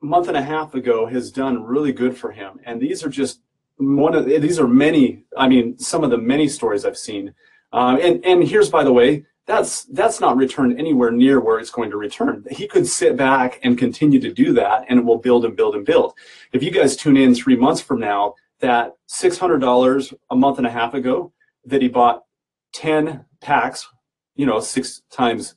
month 0.00 0.28
and 0.28 0.36
a 0.36 0.42
half 0.42 0.74
ago 0.74 1.06
has 1.06 1.30
done 1.30 1.62
really 1.62 1.92
good 1.92 2.16
for 2.16 2.30
him. 2.30 2.60
And 2.64 2.80
these 2.80 3.04
are 3.04 3.08
just 3.08 3.40
one 3.76 4.14
of 4.14 4.26
these 4.26 4.58
are 4.58 4.68
many. 4.68 5.24
I 5.36 5.48
mean, 5.48 5.78
some 5.78 6.04
of 6.04 6.10
the 6.10 6.18
many 6.18 6.48
stories 6.48 6.84
I've 6.84 6.98
seen. 6.98 7.34
Um, 7.72 7.98
and 8.00 8.24
and 8.24 8.44
here's 8.44 8.70
by 8.70 8.84
the 8.84 8.92
way, 8.92 9.24
that's 9.46 9.84
that's 9.84 10.20
not 10.20 10.36
returned 10.36 10.78
anywhere 10.78 11.10
near 11.10 11.40
where 11.40 11.58
it's 11.58 11.70
going 11.70 11.90
to 11.90 11.96
return. 11.96 12.44
He 12.50 12.66
could 12.66 12.86
sit 12.86 13.16
back 13.16 13.60
and 13.62 13.76
continue 13.76 14.20
to 14.20 14.32
do 14.32 14.52
that, 14.54 14.86
and 14.88 14.98
it 15.00 15.04
will 15.04 15.18
build 15.18 15.44
and 15.44 15.54
build 15.56 15.74
and 15.74 15.84
build. 15.84 16.14
If 16.52 16.62
you 16.62 16.70
guys 16.70 16.96
tune 16.96 17.16
in 17.16 17.34
three 17.34 17.56
months 17.56 17.80
from 17.80 18.00
now, 18.00 18.34
that 18.60 18.94
six 19.06 19.36
hundred 19.38 19.58
dollars 19.58 20.14
a 20.30 20.36
month 20.36 20.58
and 20.58 20.66
a 20.66 20.70
half 20.70 20.94
ago 20.94 21.32
that 21.66 21.82
he 21.82 21.88
bought 21.88 22.24
ten 22.72 23.24
packs, 23.40 23.86
you 24.34 24.46
know, 24.46 24.60
six 24.60 25.02
times 25.10 25.56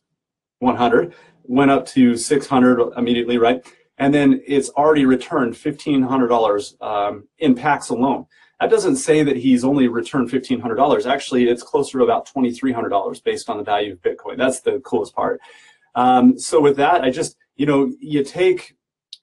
one 0.60 0.76
hundred, 0.76 1.14
went 1.44 1.72
up 1.72 1.86
to 1.86 2.18
six 2.18 2.48
hundred 2.48 2.92
immediately, 2.98 3.38
right? 3.38 3.66
And 4.00 4.14
then 4.14 4.42
it's 4.46 4.70
already 4.72 5.06
returned 5.06 5.56
fifteen 5.56 6.02
hundred 6.02 6.28
dollars 6.28 6.76
um, 6.82 7.28
in 7.40 7.56
packs 7.56 7.90
alone. 7.90 8.26
That 8.60 8.70
doesn't 8.72 8.96
say 8.96 9.24
that 9.24 9.38
he's 9.38 9.64
only 9.64 9.88
returned 9.88 10.30
$1,500. 10.30 11.06
Actually, 11.06 11.48
it's 11.48 11.64
closer 11.64 12.00
to 12.00 12.04
about 12.04 12.28
$2,300 12.28 13.24
based 13.24 13.50
on 13.50 13.58
the 13.58 13.64
value 13.64 13.94
of 13.94 14.02
Bitcoin. 14.02 14.38
That's 14.38 14.62
the 14.62 14.80
coolest 14.80 15.16
part. 15.16 15.40
Um, 15.94 16.40
so 16.40 16.60
with 16.60 16.78
that, 16.78 17.02
I 17.02 17.12
just, 17.12 17.38
you 17.56 17.66
know, 17.66 17.92
you 18.00 18.24
take 18.24 18.78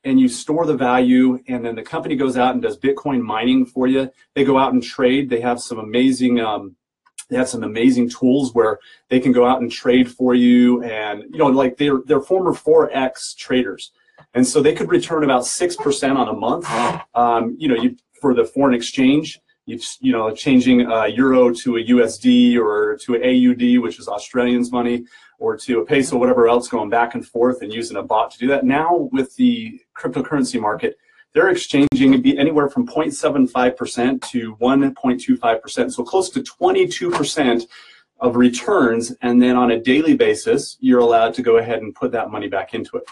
and 0.04 0.20
you 0.20 0.28
store 0.28 0.66
the 0.66 0.76
value 0.76 1.42
and 1.48 1.64
then 1.64 1.74
the 1.74 1.82
company 1.82 2.14
goes 2.14 2.36
out 2.36 2.52
and 2.52 2.62
does 2.62 2.78
bitcoin 2.78 3.22
mining 3.22 3.64
for 3.64 3.86
you 3.86 4.10
they 4.34 4.44
go 4.44 4.58
out 4.58 4.72
and 4.72 4.82
trade 4.82 5.30
they 5.30 5.40
have 5.40 5.60
some 5.60 5.78
amazing 5.78 6.40
um, 6.40 6.76
they 7.30 7.36
have 7.36 7.48
some 7.48 7.64
amazing 7.64 8.08
tools 8.08 8.54
where 8.54 8.78
they 9.08 9.18
can 9.18 9.32
go 9.32 9.46
out 9.46 9.60
and 9.60 9.72
trade 9.72 10.10
for 10.10 10.34
you 10.34 10.82
and 10.82 11.24
you 11.30 11.38
know 11.38 11.46
like 11.46 11.76
they're 11.76 12.00
they're 12.04 12.20
former 12.20 12.52
forex 12.52 13.34
traders 13.34 13.92
and 14.34 14.46
so 14.46 14.60
they 14.60 14.74
could 14.74 14.90
return 14.90 15.24
about 15.24 15.42
6% 15.42 16.16
on 16.16 16.28
a 16.28 16.32
month 16.32 16.70
um, 17.14 17.56
you 17.58 17.68
know 17.68 17.74
you 17.74 17.96
for 18.24 18.34
the 18.34 18.44
foreign 18.44 18.74
exchange 18.74 19.26
you 19.66 19.78
you 20.00 20.12
know 20.12 20.26
changing 20.44 20.78
a 20.82 21.08
euro 21.08 21.42
to 21.62 21.76
a 21.80 21.82
usd 21.94 22.24
or 22.64 22.96
to 23.02 23.08
an 23.16 23.22
aud 23.30 23.64
which 23.84 23.98
is 24.00 24.08
australians 24.08 24.72
money 24.80 25.04
or 25.38 25.56
to 25.56 25.80
a 25.80 25.84
peso, 25.84 26.16
whatever 26.16 26.48
else, 26.48 26.68
going 26.68 26.90
back 26.90 27.14
and 27.14 27.26
forth 27.26 27.62
and 27.62 27.72
using 27.72 27.96
a 27.96 28.02
bot 28.02 28.30
to 28.30 28.38
do 28.38 28.46
that. 28.48 28.64
Now 28.64 29.08
with 29.12 29.34
the 29.36 29.80
cryptocurrency 29.98 30.60
market, 30.60 30.96
they're 31.32 31.50
exchanging 31.50 32.20
be 32.22 32.38
anywhere 32.38 32.68
from 32.68 32.86
0.75% 32.86 34.22
to 34.30 34.56
1.25%, 34.56 35.92
so 35.92 36.04
close 36.04 36.30
to 36.30 36.40
22% 36.40 37.66
of 38.20 38.36
returns. 38.36 39.12
And 39.20 39.42
then 39.42 39.56
on 39.56 39.72
a 39.72 39.80
daily 39.80 40.16
basis, 40.16 40.76
you're 40.80 41.00
allowed 41.00 41.34
to 41.34 41.42
go 41.42 41.56
ahead 41.56 41.82
and 41.82 41.94
put 41.94 42.12
that 42.12 42.30
money 42.30 42.48
back 42.48 42.72
into 42.72 42.96
it. 42.96 43.04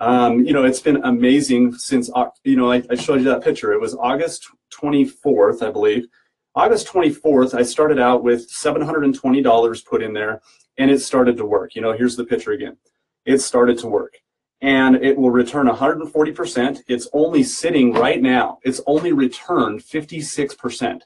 Um, 0.00 0.44
you 0.44 0.52
know, 0.52 0.64
it's 0.64 0.80
been 0.80 1.02
amazing 1.04 1.74
since, 1.74 2.10
you 2.44 2.56
know, 2.56 2.70
I, 2.70 2.82
I 2.90 2.94
showed 2.94 3.20
you 3.20 3.24
that 3.24 3.42
picture. 3.42 3.72
It 3.72 3.80
was 3.80 3.94
August 3.94 4.48
24th, 4.72 5.62
I 5.62 5.70
believe. 5.70 6.06
August 6.54 6.88
24th, 6.88 7.54
I 7.54 7.62
started 7.62 7.98
out 7.98 8.22
with 8.22 8.50
$720 8.50 9.86
put 9.86 10.02
in 10.02 10.12
there 10.12 10.40
and 10.76 10.90
it 10.90 11.00
started 11.00 11.36
to 11.36 11.46
work. 11.46 11.74
You 11.74 11.82
know, 11.82 11.92
here's 11.92 12.16
the 12.16 12.24
picture 12.24 12.52
again. 12.52 12.76
It 13.24 13.38
started 13.38 13.78
to 13.78 13.88
work 13.88 14.14
and 14.60 14.96
it 14.96 15.16
will 15.16 15.30
return 15.30 15.66
140%. 15.66 16.80
It's 16.88 17.08
only 17.12 17.42
sitting 17.42 17.92
right 17.92 18.20
now. 18.20 18.58
It's 18.62 18.80
only 18.86 19.12
returned 19.12 19.80
56%. 19.80 21.00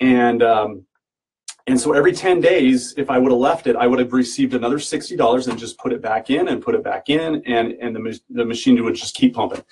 And, 0.00 0.42
um, 0.42 0.86
and 1.66 1.80
so 1.80 1.92
every 1.92 2.12
10 2.12 2.40
days, 2.40 2.94
if 2.96 3.10
I 3.10 3.18
would 3.18 3.30
have 3.30 3.40
left 3.40 3.66
it, 3.66 3.76
I 3.76 3.86
would 3.86 3.98
have 3.98 4.12
received 4.12 4.54
another 4.54 4.78
$60 4.78 5.48
and 5.48 5.58
just 5.58 5.78
put 5.78 5.92
it 5.92 6.02
back 6.02 6.30
in 6.30 6.48
and 6.48 6.62
put 6.62 6.74
it 6.74 6.82
back 6.82 7.08
in 7.08 7.42
and, 7.46 7.72
and 7.72 7.94
the, 7.94 8.20
the 8.30 8.44
machine 8.44 8.82
would 8.82 8.94
just 8.94 9.14
keep 9.14 9.34
pumping. 9.34 9.62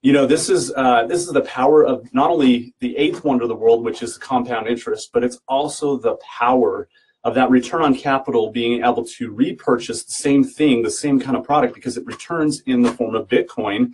You 0.00 0.12
know, 0.12 0.26
this 0.26 0.48
is, 0.48 0.72
uh, 0.76 1.06
this 1.06 1.26
is 1.26 1.32
the 1.32 1.42
power 1.42 1.84
of 1.84 2.12
not 2.14 2.30
only 2.30 2.74
the 2.80 2.96
eighth 2.96 3.24
wonder 3.24 3.44
of 3.44 3.48
the 3.48 3.56
world, 3.56 3.84
which 3.84 4.02
is 4.02 4.16
compound 4.16 4.68
interest, 4.68 5.10
but 5.12 5.24
it's 5.24 5.40
also 5.48 5.96
the 5.96 6.16
power 6.16 6.88
of 7.24 7.34
that 7.34 7.50
return 7.50 7.82
on 7.82 7.94
capital 7.94 8.50
being 8.50 8.84
able 8.84 9.04
to 9.04 9.30
repurchase 9.30 10.04
the 10.04 10.12
same 10.12 10.44
thing, 10.44 10.82
the 10.82 10.90
same 10.90 11.18
kind 11.18 11.36
of 11.36 11.44
product, 11.44 11.74
because 11.74 11.96
it 11.96 12.06
returns 12.06 12.60
in 12.62 12.80
the 12.80 12.92
form 12.92 13.16
of 13.16 13.26
Bitcoin 13.28 13.92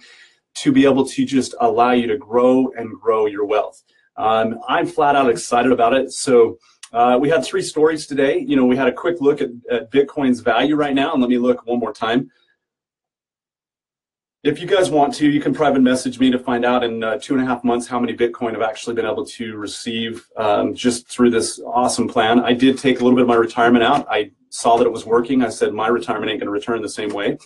to 0.55 0.71
be 0.71 0.85
able 0.85 1.07
to 1.07 1.25
just 1.25 1.55
allow 1.61 1.93
you 1.93 2.07
to 2.07 2.17
grow 2.17 2.71
and 2.77 2.93
grow 3.01 3.27
your 3.27 3.45
wealth. 3.45 3.83
Um, 4.17 4.61
I'm 4.69 4.87
flat 4.87 5.17
out 5.17 5.29
excited 5.29 5.73
about 5.73 5.95
it. 5.95 6.13
So 6.13 6.59
uh, 6.95 7.19
we 7.21 7.29
had 7.29 7.45
three 7.45 7.63
stories 7.63 8.07
today. 8.07 8.39
You 8.39 8.57
know, 8.57 8.65
we 8.65 8.77
had 8.77 8.89
a 8.89 8.93
quick 8.93 9.21
look 9.21 9.41
at, 9.41 9.51
at 9.71 9.91
Bitcoin's 9.91 10.41
value 10.41 10.77
right 10.77 10.95
now, 10.95 11.13
and 11.13 11.21
let 11.21 11.29
me 11.29 11.39
look 11.39 11.67
one 11.67 11.79
more 11.79 11.93
time 11.93 12.31
if 14.45 14.61
you 14.61 14.67
guys 14.67 14.91
want 14.91 15.15
to, 15.15 15.29
you 15.29 15.41
can 15.41 15.55
private 15.55 15.81
message 15.81 16.21
me 16.21 16.31
to 16.31 16.39
find 16.39 16.67
out 16.67 16.85
in 16.85 17.03
uh, 17.03 17.19
two 17.19 17.33
and 17.35 17.43
a 17.43 17.47
half 17.47 17.65
months 17.65 17.87
how 17.87 17.99
many 17.99 18.15
Bitcoin 18.15 18.55
I've 18.55 18.61
actually 18.61 18.95
been 18.95 19.07
able 19.07 19.25
to 19.25 19.57
receive 19.57 20.29
um, 20.37 20.75
just 20.75 21.09
through 21.09 21.31
this 21.31 21.61
awesome 21.65 22.07
plan. 22.07 22.41
I 22.41 22.53
did 22.53 22.77
take 22.77 23.01
a 23.01 23.03
little 23.03 23.17
bit 23.17 23.23
of 23.23 23.29
my 23.29 23.37
retirement 23.37 23.83
out. 23.83 24.07
I 24.11 24.33
saw 24.51 24.77
that 24.77 24.85
it 24.85 24.93
was 24.93 25.07
working. 25.07 25.43
I 25.43 25.49
said 25.49 25.73
my 25.73 25.89
retirement 25.89 26.31
ain't 26.31 26.41
going 26.41 26.47
to 26.47 26.53
return 26.53 26.83
the 26.83 26.91
same 26.91 27.09
way, 27.09 27.39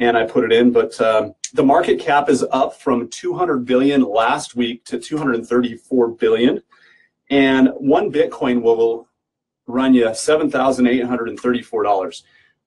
and 0.00 0.16
I 0.16 0.24
put 0.24 0.42
it 0.42 0.52
in. 0.52 0.72
But 0.72 1.00
um, 1.00 1.36
the 1.52 1.62
market 1.62 2.00
cap 2.00 2.28
is 2.28 2.44
up 2.50 2.80
from 2.80 3.08
200 3.10 3.64
billion 3.64 4.02
last 4.02 4.56
week 4.56 4.84
to 4.86 4.98
234 4.98 6.08
billion, 6.08 6.60
and 7.30 7.70
one 7.76 8.12
Bitcoin 8.12 8.62
will 8.62 9.08
run 9.66 9.94
you 9.94 10.14
seven 10.14 10.50
thousand 10.50 10.86
eight 10.86 11.04
hundred 11.04 11.28
and 11.28 11.40
thirty-four 11.40 11.82
dollars. 11.82 12.24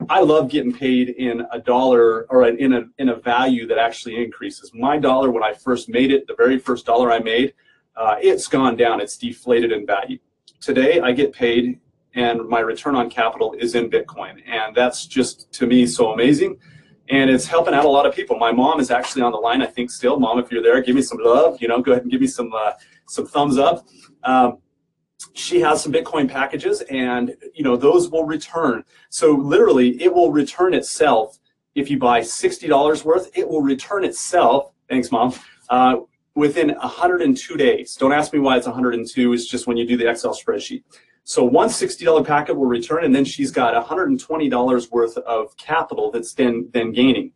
I 0.09 0.21
love 0.21 0.49
getting 0.49 0.73
paid 0.73 1.09
in 1.09 1.45
a 1.51 1.59
dollar 1.59 2.25
or 2.29 2.47
in 2.47 2.73
a 2.73 2.83
in 2.97 3.09
a 3.09 3.15
value 3.15 3.67
that 3.67 3.77
actually 3.77 4.23
increases. 4.23 4.71
My 4.73 4.97
dollar 4.97 5.31
when 5.31 5.43
I 5.43 5.53
first 5.53 5.89
made 5.89 6.11
it, 6.11 6.27
the 6.27 6.35
very 6.35 6.59
first 6.59 6.85
dollar 6.85 7.11
I 7.11 7.19
made, 7.19 7.53
uh, 7.95 8.15
it's 8.21 8.47
gone 8.47 8.75
down. 8.75 9.01
It's 9.01 9.17
deflated 9.17 9.71
in 9.71 9.85
value. 9.85 10.19
Today 10.61 10.99
I 11.01 11.11
get 11.11 11.33
paid 11.33 11.79
and 12.13 12.47
my 12.47 12.59
return 12.59 12.95
on 12.95 13.09
capital 13.09 13.53
is 13.59 13.75
in 13.75 13.89
Bitcoin, 13.89 14.41
and 14.47 14.75
that's 14.75 15.05
just 15.05 15.51
to 15.53 15.67
me 15.67 15.85
so 15.85 16.13
amazing. 16.13 16.57
And 17.09 17.29
it's 17.29 17.45
helping 17.45 17.73
out 17.73 17.85
a 17.85 17.89
lot 17.89 18.05
of 18.05 18.13
people. 18.13 18.37
My 18.37 18.51
mom 18.51 18.81
is 18.81 18.91
actually 18.91 19.21
on 19.21 19.31
the 19.31 19.37
line. 19.37 19.61
I 19.61 19.65
think 19.65 19.89
still, 19.89 20.19
mom, 20.19 20.39
if 20.39 20.51
you're 20.51 20.61
there, 20.61 20.81
give 20.81 20.95
me 20.95 21.01
some 21.01 21.19
love. 21.21 21.61
You 21.61 21.69
know, 21.69 21.81
go 21.81 21.93
ahead 21.93 22.03
and 22.03 22.11
give 22.11 22.19
me 22.19 22.27
some 22.27 22.51
uh, 22.53 22.73
some 23.07 23.25
thumbs 23.25 23.57
up. 23.57 23.87
Um, 24.23 24.59
she 25.33 25.59
has 25.61 25.81
some 25.81 25.91
Bitcoin 25.91 26.29
packages 26.29 26.81
and 26.89 27.35
you 27.53 27.63
know 27.63 27.75
those 27.75 28.09
will 28.09 28.25
return. 28.25 28.83
So 29.09 29.33
literally 29.33 30.01
it 30.01 30.13
will 30.13 30.31
return 30.31 30.73
itself 30.73 31.39
if 31.77 31.91
you 31.91 31.99
buy 31.99 32.21
$60 32.21 33.05
worth, 33.05 33.29
it 33.37 33.47
will 33.47 33.61
return 33.61 34.03
itself, 34.03 34.71
thanks 34.89 35.11
mom, 35.11 35.33
uh, 35.69 35.97
within 36.33 36.69
102 36.69 37.55
days. 37.55 37.95
Don't 37.95 38.11
ask 38.11 38.33
me 38.33 38.39
why 38.39 38.57
it's 38.57 38.65
102, 38.65 39.33
it's 39.33 39.45
just 39.45 39.67
when 39.67 39.77
you 39.77 39.85
do 39.85 39.95
the 39.95 40.09
Excel 40.09 40.33
spreadsheet. 40.33 40.83
So 41.23 41.43
one 41.43 41.69
$60 41.69 42.25
packet 42.25 42.55
will 42.55 42.65
return 42.65 43.03
and 43.03 43.13
then 43.13 43.25
she's 43.25 43.51
got 43.51 43.75
$120 43.75 44.91
worth 44.91 45.17
of 45.17 45.55
capital 45.57 46.09
that's 46.09 46.33
then, 46.33 46.67
then 46.73 46.91
gaining. 46.91 47.31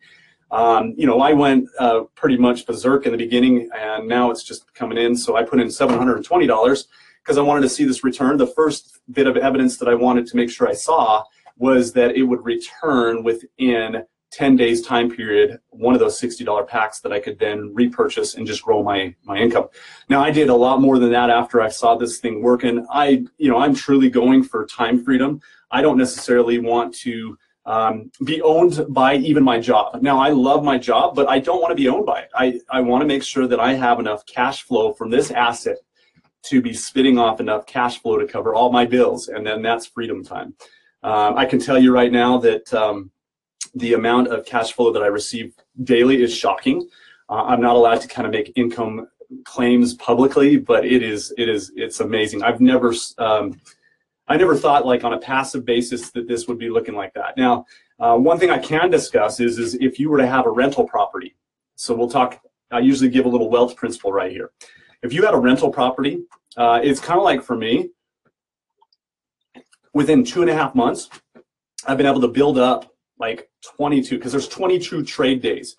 Um, 0.51 0.93
you 0.98 1.08
know, 1.08 1.22
I 1.22 1.34
went 1.34 1.70
uh, 1.79 2.01
pretty 2.15 2.38
much 2.38 2.65
berserk 2.65 3.05
in 3.05 3.13
the 3.13 3.17
beginning 3.17 3.70
and 3.75 4.08
now 4.08 4.31
it's 4.31 4.43
just 4.43 4.74
coming 4.74 4.98
in. 4.98 5.15
So 5.15 5.38
I 5.38 5.43
put 5.43 5.60
in 5.60 5.67
$720 5.67 6.86
because 7.24 7.38
I 7.38 7.41
wanted 7.41 7.62
to 7.62 7.70
see 7.70 7.86
this 7.86 8.03
return. 8.03 8.38
The 8.38 8.48
first 8.48 9.00
bit 9.12 9.27
of 9.27 9.38
evidence 9.38 9.77
that 9.77 9.88
I 9.88 9.96
wanted 9.96 10.27
to 10.27 10.36
make 10.36 10.50
sure 10.50 10.67
I 10.67 10.74
saw 10.74 11.24
was 11.58 11.93
that 11.93 12.15
it 12.15 12.24
would 12.24 12.43
return 12.43 13.24
within 13.24 14.03
10 14.31 14.55
days 14.55 14.81
time 14.81 15.10
period, 15.10 15.60
one 15.70 15.93
of 15.93 16.00
those 16.00 16.20
$60 16.20 16.67
packs 16.67 17.01
that 17.01 17.12
I 17.12 17.20
could 17.20 17.38
then 17.38 17.74
repurchase 17.74 18.36
and 18.36 18.48
just 18.48 18.63
grow 18.63 18.81
my, 18.81 19.13
my 19.24 19.38
income. 19.38 19.67
Now 20.10 20.24
I 20.24 20.31
did 20.31 20.50
a 20.50 20.55
lot 20.55 20.79
more 20.79 21.00
than 21.00 21.12
that 21.12 21.29
after 21.29 21.62
I 21.62 21.67
saw 21.67 21.96
this 21.96 22.20
thing 22.20 22.41
working. 22.41 22.86
I, 22.91 23.25
you 23.38 23.50
know, 23.50 23.58
I'm 23.58 23.75
truly 23.75 24.10
going 24.10 24.43
for 24.43 24.65
time 24.65 25.03
freedom. 25.03 25.41
I 25.70 25.81
don't 25.81 25.98
necessarily 25.98 26.60
want 26.60 26.93
to 26.96 27.38
um, 27.72 28.12
be 28.25 28.42
owned 28.42 28.86
by 28.90 29.16
even 29.16 29.44
my 29.46 29.58
job. 29.58 30.01
Now 30.01 30.20
I 30.20 30.30
love 30.30 30.62
my 30.62 30.78
job, 30.78 31.16
but 31.16 31.30
I 31.30 31.40
don't 31.40 31.62
want 31.62 31.72
to 31.72 31.82
be 31.84 31.88
owned 31.88 32.06
by 32.06 32.20
it. 32.24 32.30
I, 32.36 32.60
I 32.70 32.82
want 32.82 33.01
to 33.01 33.08
make 33.08 33.24
sure 33.24 33.48
that 33.48 33.62
I 33.62 33.74
have 33.75 33.98
enough 33.98 34.25
cash 34.25 34.63
flow 34.63 34.92
from 34.92 35.10
this 35.10 35.32
asset 35.32 35.78
to 36.50 36.62
be 36.62 36.74
spitting 36.74 37.18
off 37.18 37.40
enough 37.40 37.66
cash 37.66 38.01
flow 38.01 38.18
to 38.18 38.28
cover 38.28 38.54
all 38.54 38.74
my 38.74 38.86
bills, 38.86 39.30
and 39.30 39.48
then 39.48 39.62
that's 39.62 39.86
freedom 39.86 40.22
time. 40.22 40.54
Uh, 41.01 41.34
I 41.34 41.46
can 41.46 41.60
tell 41.60 41.80
you 41.80 41.94
right 41.94 42.12
now 42.12 42.38
that 42.40 42.74
um, 42.74 43.10
the 43.74 43.94
amount 43.94 44.28
of 44.28 44.46
cash 44.46 44.74
flow 44.74 44.92
that 44.92 45.01
I 45.01 45.08
receive 45.08 45.54
daily 45.84 46.22
is 46.22 46.36
shocking. 46.36 46.90
Uh, 47.30 47.44
I'm 47.44 47.62
not 47.62 47.78
allowed 47.78 48.01
to 48.01 48.08
kind 48.10 48.25
of 48.25 48.34
make 48.34 48.51
income 48.58 49.08
claims 49.46 49.94
publicly, 49.94 50.58
but 50.58 50.84
it 50.86 51.01
is 51.01 51.34
it 51.38 51.48
is 51.48 51.72
it's 51.78 52.01
amazing. 52.01 52.44
I've 52.44 52.60
never 52.60 52.94
um, 53.18 53.62
I 54.28 54.38
never 54.38 54.56
thought 54.56 54.86
like 54.86 55.04
on 55.04 55.13
a 55.13 55.20
passive 55.20 55.66
basis 55.66 56.12
that 56.12 56.28
this 56.28 56.48
would 56.48 56.58
be 56.58 56.70
looking 56.70 56.96
like 56.96 57.13
that. 57.16 57.36
Now, 57.38 57.66
uh, 58.00 58.16
one 58.18 58.40
thing 58.40 58.50
I 58.50 58.58
can 58.58 58.90
discuss 58.90 59.40
is 59.40 59.60
is 59.60 59.75
if 59.75 60.00
you 60.00 60.10
were 60.10 60.18
to 60.18 60.28
have 60.28 60.46
a 60.46 60.51
rental 60.51 60.88
property. 60.88 61.36
So 61.75 61.96
we'll 61.96 62.10
talk. 62.10 62.40
I 62.72 62.80
usually 62.80 63.10
give 63.10 63.25
a 63.25 63.30
little 63.30 63.50
wealth 63.50 63.75
principle 63.75 64.13
right 64.13 64.32
here 64.32 64.51
if 65.04 65.13
you 65.13 65.25
had 65.25 65.34
a 65.34 65.38
rental 65.38 65.72
property, 65.72 66.24
uh, 66.58 66.80
it's 66.84 67.00
kind 67.00 67.18
of 67.18 67.24
like 67.24 67.42
for 67.42 67.56
me, 67.56 67.90
within 69.94 70.24
two 70.24 70.42
and 70.42 70.50
a 70.50 70.54
half 70.54 70.75
months, 70.75 71.10
I've 71.88 71.98
been 71.98 72.06
able 72.06 72.22
to 72.22 72.28
build 72.28 72.58
up 72.58 72.94
like 73.20 73.50
22, 73.78 74.18
because 74.18 74.32
there's 74.32 74.48
22 74.48 75.04
trade 75.04 75.42
days. 75.42 75.75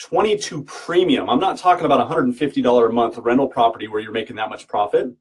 22 0.00 0.62
premium. 0.64 1.28
I'm 1.28 1.40
not 1.40 1.58
talking 1.58 1.84
about 1.84 2.08
$150 2.08 2.88
a 2.88 2.92
month 2.92 3.18
rental 3.18 3.48
property 3.48 3.88
where 3.88 4.00
you're 4.00 4.12
making 4.12 4.36
that 4.36 4.48
much 4.48 4.68
profit. 4.68 5.12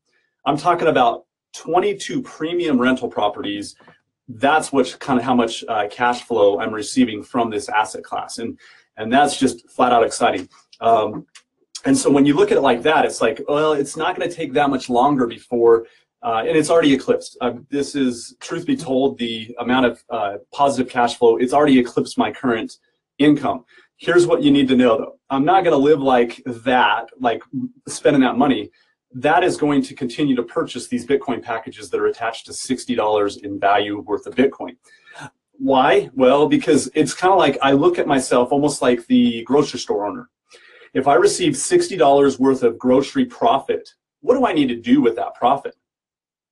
I'm 0.45 0.57
talking 0.57 0.87
about 0.87 1.25
22 1.57 2.21
premium 2.21 2.79
rental 2.79 3.09
properties. 3.09 3.75
That's 4.29 4.71
what 4.71 4.95
kind 4.99 5.19
of 5.19 5.25
how 5.25 5.35
much 5.35 5.63
uh, 5.67 5.87
cash 5.89 6.23
flow 6.23 6.59
I'm 6.59 6.73
receiving 6.73 7.23
from 7.23 7.49
this 7.49 7.69
asset 7.69 8.03
class, 8.03 8.37
and 8.39 8.57
and 8.97 9.11
that's 9.11 9.37
just 9.37 9.69
flat 9.69 9.91
out 9.91 10.03
exciting. 10.03 10.49
Um, 10.81 11.25
and 11.85 11.97
so 11.97 12.09
when 12.11 12.25
you 12.25 12.35
look 12.35 12.51
at 12.51 12.57
it 12.57 12.61
like 12.61 12.81
that, 12.83 13.05
it's 13.05 13.21
like, 13.21 13.41
well, 13.47 13.73
it's 13.73 13.95
not 13.95 14.15
going 14.15 14.27
to 14.27 14.35
take 14.35 14.53
that 14.53 14.69
much 14.69 14.89
longer 14.89 15.27
before, 15.27 15.85
uh, 16.23 16.43
and 16.45 16.57
it's 16.57 16.69
already 16.69 16.93
eclipsed. 16.93 17.37
Uh, 17.39 17.53
this 17.69 17.95
is, 17.95 18.35
truth 18.39 18.65
be 18.65 18.75
told, 18.75 19.17
the 19.17 19.55
amount 19.59 19.85
of 19.85 20.03
uh, 20.09 20.37
positive 20.51 20.91
cash 20.91 21.15
flow, 21.15 21.37
it's 21.37 21.53
already 21.53 21.79
eclipsed 21.79 22.17
my 22.17 22.31
current 22.31 22.77
income. 23.19 23.63
Here's 23.97 24.27
what 24.27 24.43
you 24.43 24.51
need 24.51 24.67
to 24.67 24.75
know 24.75 24.97
though. 24.97 25.19
I'm 25.29 25.45
not 25.45 25.63
going 25.63 25.73
to 25.73 25.77
live 25.77 26.01
like 26.01 26.41
that, 26.45 27.09
like 27.19 27.41
spending 27.87 28.21
that 28.21 28.37
money. 28.37 28.71
That 29.13 29.43
is 29.43 29.57
going 29.57 29.81
to 29.83 29.95
continue 29.95 30.35
to 30.35 30.43
purchase 30.43 30.87
these 30.87 31.05
Bitcoin 31.05 31.41
packages 31.41 31.89
that 31.89 31.99
are 31.99 32.07
attached 32.07 32.45
to 32.47 32.51
$60 32.51 33.43
in 33.43 33.59
value 33.59 33.99
worth 34.01 34.27
of 34.27 34.35
Bitcoin 34.35 34.75
why? 35.57 36.09
Well, 36.13 36.47
because 36.47 36.89
it's 36.93 37.13
kind 37.13 37.31
of 37.31 37.39
like 37.39 37.57
I 37.61 37.71
look 37.71 37.97
at 37.99 38.07
myself 38.07 38.51
almost 38.51 38.81
like 38.81 39.05
the 39.07 39.43
grocery 39.43 39.79
store 39.79 40.05
owner. 40.05 40.29
If 40.93 41.07
I 41.07 41.15
receive 41.15 41.53
$60 41.53 42.39
worth 42.39 42.63
of 42.63 42.77
grocery 42.77 43.25
profit, 43.25 43.89
what 44.21 44.35
do 44.35 44.45
I 44.45 44.53
need 44.53 44.67
to 44.69 44.75
do 44.75 45.01
with 45.01 45.15
that 45.15 45.35
profit? 45.35 45.75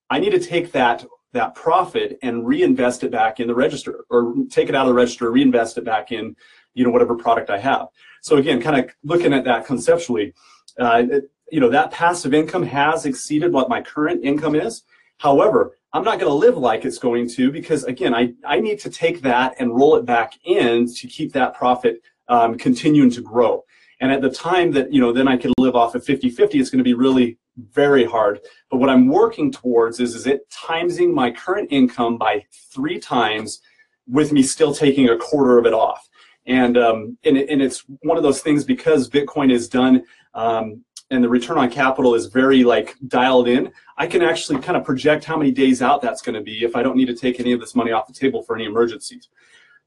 I 0.10 0.20
need 0.20 0.32
to 0.32 0.40
take 0.40 0.72
that 0.74 1.06
that 1.34 1.54
profit 1.54 2.18
and 2.22 2.48
reinvest 2.48 3.04
it 3.04 3.12
back 3.12 3.42
in 3.42 3.48
the 3.48 3.56
register 3.56 4.06
or 4.10 4.34
take 4.50 4.70
it 4.70 4.76
out 4.76 4.84
of 4.84 4.88
the 4.88 4.94
register, 4.94 5.30
reinvest 5.30 5.78
it 5.78 5.84
back 5.84 6.14
in, 6.14 6.34
you 6.76 6.86
know, 6.86 6.90
whatever 6.90 7.14
product 7.14 7.50
I 7.50 7.58
have. 7.58 7.88
So 8.22 8.38
again, 8.38 8.62
kind 8.62 8.80
of 8.80 8.90
looking 9.04 9.34
at 9.34 9.44
that 9.44 9.66
conceptually, 9.66 10.34
uh, 10.80 11.04
you 11.52 11.60
know, 11.60 11.70
that 11.70 11.92
passive 11.92 12.34
income 12.34 12.64
has 12.64 13.06
exceeded 13.06 13.54
what 13.54 13.70
my 13.70 13.82
current 13.82 14.24
income 14.24 14.56
is. 14.56 14.84
However, 15.18 15.78
I'm 15.94 16.04
not 16.04 16.20
going 16.20 16.30
to 16.30 16.36
live 16.36 16.58
like 16.58 16.84
it's 16.84 16.98
going 16.98 17.30
to 17.32 17.52
because 17.52 17.86
again, 17.86 18.14
I, 18.14 18.34
I 18.46 18.60
need 18.60 18.80
to 18.80 18.90
take 18.90 19.22
that 19.22 19.56
and 19.60 19.74
roll 19.74 19.96
it 19.96 20.06
back 20.06 20.34
in 20.44 20.94
to 20.94 21.08
keep 21.08 21.32
that 21.34 21.54
profit 21.54 22.02
um, 22.28 22.58
continuing 22.58 23.12
to 23.12 23.22
grow. 23.22 23.64
And 24.02 24.12
at 24.12 24.22
the 24.22 24.30
time 24.30 24.72
that, 24.74 24.92
you 24.92 25.00
know, 25.00 25.14
then 25.14 25.28
I 25.28 25.38
can 25.38 25.54
live 25.58 25.76
off 25.76 25.96
of 25.96 26.04
50-50, 26.04 26.56
it's 26.56 26.70
going 26.70 26.80
to 26.80 26.84
be 26.84 26.94
really 26.94 27.38
very 27.72 28.04
hard. 28.04 28.42
But 28.70 28.78
what 28.78 28.90
I'm 28.90 29.08
working 29.08 29.52
towards 29.52 30.00
is, 30.00 30.16
is 30.16 30.28
it 30.28 30.50
timesing 30.50 31.14
my 31.14 31.32
current 31.32 31.70
income 31.72 32.18
by 32.18 32.46
three 32.74 33.00
times 33.00 33.62
with 34.08 34.32
me 34.32 34.44
still 34.44 34.74
taking 34.74 35.10
a 35.10 35.18
quarter 35.18 35.58
of 35.58 35.66
it 35.66 35.74
off. 35.74 36.08
And, 36.46 36.78
um, 36.78 37.18
and, 37.24 37.38
and 37.38 37.62
it's 37.62 37.86
one 38.02 38.18
of 38.18 38.24
those 38.24 38.42
things 38.42 38.64
because 38.64 39.10
Bitcoin 39.10 39.52
is 39.52 39.68
done 39.68 40.04
um, 40.34 40.84
and 41.12 41.24
the 41.24 41.30
return 41.30 41.58
on 41.58 41.70
capital 41.70 42.16
is 42.16 42.26
very 42.26 42.64
like 42.64 42.96
dialed 43.08 43.48
in, 43.48 43.72
I 43.98 44.08
can 44.08 44.22
actually 44.22 44.60
kind 44.60 44.76
of 44.78 44.84
project 44.84 45.24
how 45.24 45.38
many 45.38 45.52
days 45.52 45.82
out 45.82 46.02
that's 46.02 46.22
going 46.22 46.36
to 46.36 46.42
be 46.42 46.64
if 46.64 46.76
I 46.76 46.84
don't 46.84 46.98
need 46.98 47.06
to 47.08 47.16
take 47.16 47.40
any 47.40 47.52
of 47.52 47.60
this 47.60 47.76
money 47.76 47.92
off 47.92 48.08
the 48.08 48.14
table 48.14 48.42
for 48.42 48.56
any 48.56 48.66
emergencies. 48.66 49.30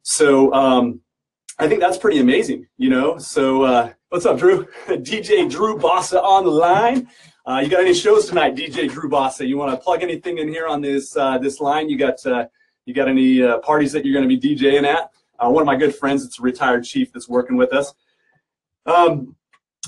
So 0.03 0.53
um, 0.55 1.01
I 1.59 1.69
think 1.69 1.81
that's 1.81 1.99
pretty 1.99 2.21
amazing, 2.21 2.67
you 2.77 2.89
know. 2.89 3.19
So 3.19 3.63
uh, 3.63 3.93
what's 4.11 4.27
up, 4.27 4.39
Drew? 4.39 4.67
DJ 4.87 5.51
Drew 5.51 5.77
Bossa 5.77 6.23
on 6.23 6.45
the 6.45 6.51
line. 6.51 7.09
Uh, 7.45 7.61
you 7.65 7.69
got 7.69 7.81
any 7.81 7.95
shows 7.95 8.27
tonight, 8.27 8.55
DJ 8.55 8.89
Drew 8.89 9.09
Bossa? 9.09 9.47
You 9.47 9.57
want 9.57 9.73
to 9.73 9.77
plug 9.83 10.03
anything 10.03 10.39
in 10.39 10.49
here 10.49 10.67
on 10.67 10.81
this 10.81 11.17
uh, 11.17 11.39
this 11.39 11.61
line? 11.61 11.89
You 11.89 11.99
got 11.99 12.25
uh, 12.27 12.47
you 12.85 12.95
got 12.95 13.09
any 13.09 13.43
uh, 13.43 13.59
parties 13.59 13.91
that 13.93 14.05
you're 14.05 14.15
going 14.15 14.29
to 14.29 14.37
be 14.37 14.57
DJing 14.57 14.85
at? 14.85 15.11
Uh, 15.39 15.51
one 15.51 15.63
of 15.63 15.67
my 15.67 15.77
good 15.77 15.95
friends, 15.95 16.25
it's 16.25 16.39
a 16.39 16.43
retired 16.43 16.85
chief 16.85 17.13
that's 17.13 17.29
working 17.29 17.57
with 17.57 17.73
us. 17.73 17.95
Um, 18.87 19.37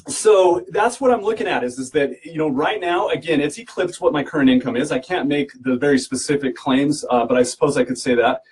so 0.09 0.65
that's 0.69 1.01
what 1.01 1.11
I'm 1.11 1.23
looking 1.23 1.47
at 1.47 1.65
is, 1.65 1.79
is 1.79 1.91
that, 1.91 2.25
you 2.25 2.39
know, 2.39 2.49
right 2.49 2.81
now, 2.81 3.09
again, 3.09 3.41
it's 3.41 3.59
eclipsed 3.59 4.01
what 4.01 4.13
my 4.13 4.23
current 4.23 4.49
income 4.49 4.77
is. 4.77 4.93
I 4.93 4.99
can't 4.99 5.29
make 5.29 5.51
the 5.63 5.77
very 5.77 5.99
specific 5.99 6.55
claims, 6.57 7.05
uh, 7.11 7.27
but 7.27 7.37
I 7.37 7.43
suppose 7.43 7.77
I 7.77 7.85
could 7.85 7.99
say 7.99 8.15
that. 8.15 8.43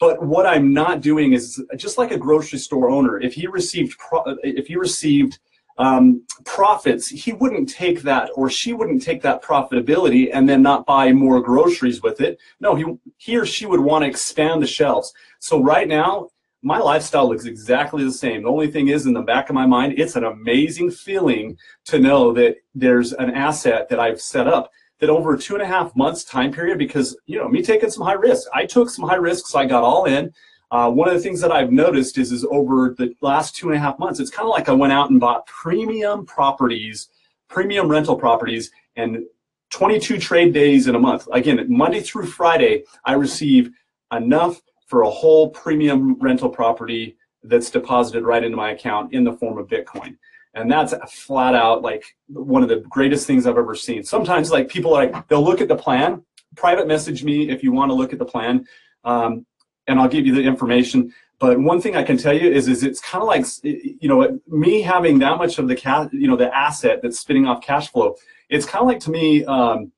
But 0.00 0.22
what 0.24 0.46
I'm 0.46 0.72
not 0.72 1.00
doing 1.00 1.32
is 1.32 1.62
just 1.76 1.98
like 1.98 2.10
a 2.10 2.18
grocery 2.18 2.58
store 2.58 2.90
owner, 2.90 3.20
if 3.20 3.34
he 3.34 3.46
received, 3.46 3.96
if 4.42 4.66
he 4.66 4.76
received 4.76 5.38
um, 5.78 6.24
profits, 6.44 7.08
he 7.08 7.32
wouldn't 7.32 7.68
take 7.68 8.02
that 8.02 8.30
or 8.34 8.50
she 8.50 8.72
wouldn't 8.72 9.02
take 9.02 9.22
that 9.22 9.42
profitability 9.42 10.30
and 10.32 10.48
then 10.48 10.62
not 10.62 10.86
buy 10.86 11.12
more 11.12 11.40
groceries 11.40 12.02
with 12.02 12.20
it. 12.20 12.38
No, 12.60 12.74
he, 12.74 12.84
he 13.16 13.36
or 13.36 13.46
she 13.46 13.66
would 13.66 13.80
want 13.80 14.02
to 14.02 14.08
expand 14.08 14.62
the 14.62 14.66
shelves. 14.66 15.12
So 15.38 15.62
right 15.62 15.86
now, 15.88 16.28
my 16.62 16.78
lifestyle 16.78 17.28
looks 17.28 17.44
exactly 17.44 18.04
the 18.04 18.12
same. 18.12 18.42
The 18.42 18.48
only 18.48 18.70
thing 18.70 18.88
is 18.88 19.06
in 19.06 19.12
the 19.12 19.22
back 19.22 19.48
of 19.48 19.54
my 19.54 19.66
mind, 19.66 19.94
it's 19.96 20.16
an 20.16 20.24
amazing 20.24 20.90
feeling 20.90 21.56
to 21.86 21.98
know 21.98 22.32
that 22.32 22.56
there's 22.74 23.12
an 23.12 23.30
asset 23.30 23.88
that 23.88 24.00
I've 24.00 24.20
set 24.20 24.48
up 24.48 24.70
that 24.98 25.08
over 25.10 25.36
two 25.36 25.54
and 25.54 25.62
a 25.62 25.66
half 25.66 25.94
months 25.94 26.24
time 26.24 26.52
period, 26.52 26.78
because, 26.78 27.16
you 27.26 27.38
know, 27.38 27.48
me 27.48 27.62
taking 27.62 27.90
some 27.90 28.04
high 28.04 28.14
risks, 28.14 28.48
I 28.52 28.66
took 28.66 28.90
some 28.90 29.08
high 29.08 29.16
risks. 29.16 29.54
I 29.54 29.64
got 29.64 29.84
all 29.84 30.06
in. 30.06 30.32
Uh, 30.70 30.90
one 30.90 31.08
of 31.08 31.14
the 31.14 31.20
things 31.20 31.40
that 31.40 31.52
I've 31.52 31.70
noticed 31.70 32.18
is, 32.18 32.32
is 32.32 32.44
over 32.50 32.94
the 32.98 33.14
last 33.22 33.54
two 33.54 33.68
and 33.68 33.76
a 33.76 33.80
half 33.80 33.98
months, 33.98 34.20
it's 34.20 34.30
kind 34.30 34.46
of 34.46 34.50
like 34.50 34.68
I 34.68 34.72
went 34.72 34.92
out 34.92 35.10
and 35.10 35.20
bought 35.20 35.46
premium 35.46 36.26
properties, 36.26 37.08
premium 37.48 37.88
rental 37.88 38.16
properties, 38.16 38.70
and 38.96 39.24
22 39.70 40.18
trade 40.18 40.52
days 40.52 40.88
in 40.88 40.94
a 40.94 40.98
month. 40.98 41.28
Again, 41.32 41.64
Monday 41.68 42.00
through 42.00 42.26
Friday, 42.26 42.84
I 43.04 43.12
receive 43.14 43.70
enough 44.12 44.60
for 44.88 45.02
a 45.02 45.10
whole 45.10 45.50
premium 45.50 46.14
rental 46.20 46.48
property 46.48 47.16
that's 47.44 47.70
deposited 47.70 48.24
right 48.24 48.42
into 48.42 48.56
my 48.56 48.72
account 48.72 49.14
in 49.14 49.22
the 49.22 49.32
form 49.32 49.58
of 49.58 49.68
Bitcoin. 49.68 50.16
And 50.54 50.70
that's 50.70 50.92
flat 51.12 51.54
out 51.54 51.82
like 51.82 52.04
one 52.26 52.62
of 52.62 52.68
the 52.68 52.80
greatest 52.88 53.26
things 53.26 53.46
I've 53.46 53.58
ever 53.58 53.74
seen. 53.74 54.02
Sometimes 54.02 54.50
like 54.50 54.68
people 54.68 54.90
like, 54.90 55.28
they'll 55.28 55.44
look 55.44 55.60
at 55.60 55.68
the 55.68 55.76
plan, 55.76 56.24
private 56.56 56.88
message 56.88 57.22
me 57.22 57.50
if 57.50 57.62
you 57.62 57.70
want 57.70 57.90
to 57.90 57.94
look 57.94 58.12
at 58.12 58.18
the 58.18 58.24
plan, 58.24 58.66
um, 59.04 59.46
and 59.86 60.00
I'll 60.00 60.08
give 60.08 60.26
you 60.26 60.34
the 60.34 60.42
information. 60.42 61.14
But 61.38 61.60
one 61.60 61.80
thing 61.80 61.96
I 61.96 62.02
can 62.02 62.16
tell 62.16 62.32
you 62.32 62.50
is, 62.50 62.66
is 62.66 62.82
it's 62.82 63.00
kind 63.00 63.22
of 63.22 63.28
like, 63.28 63.44
you 63.62 64.08
know, 64.08 64.40
me 64.48 64.82
having 64.82 65.20
that 65.20 65.38
much 65.38 65.58
of 65.58 65.68
the 65.68 65.76
cash, 65.76 66.08
you 66.12 66.26
know, 66.26 66.36
the 66.36 66.54
asset 66.54 67.00
that's 67.02 67.20
spinning 67.20 67.46
off 67.46 67.62
cash 67.62 67.92
flow. 67.92 68.16
It's 68.48 68.66
kind 68.66 68.82
of 68.82 68.88
like 68.88 69.00
to 69.00 69.10
me, 69.10 69.44
um, 69.44 69.92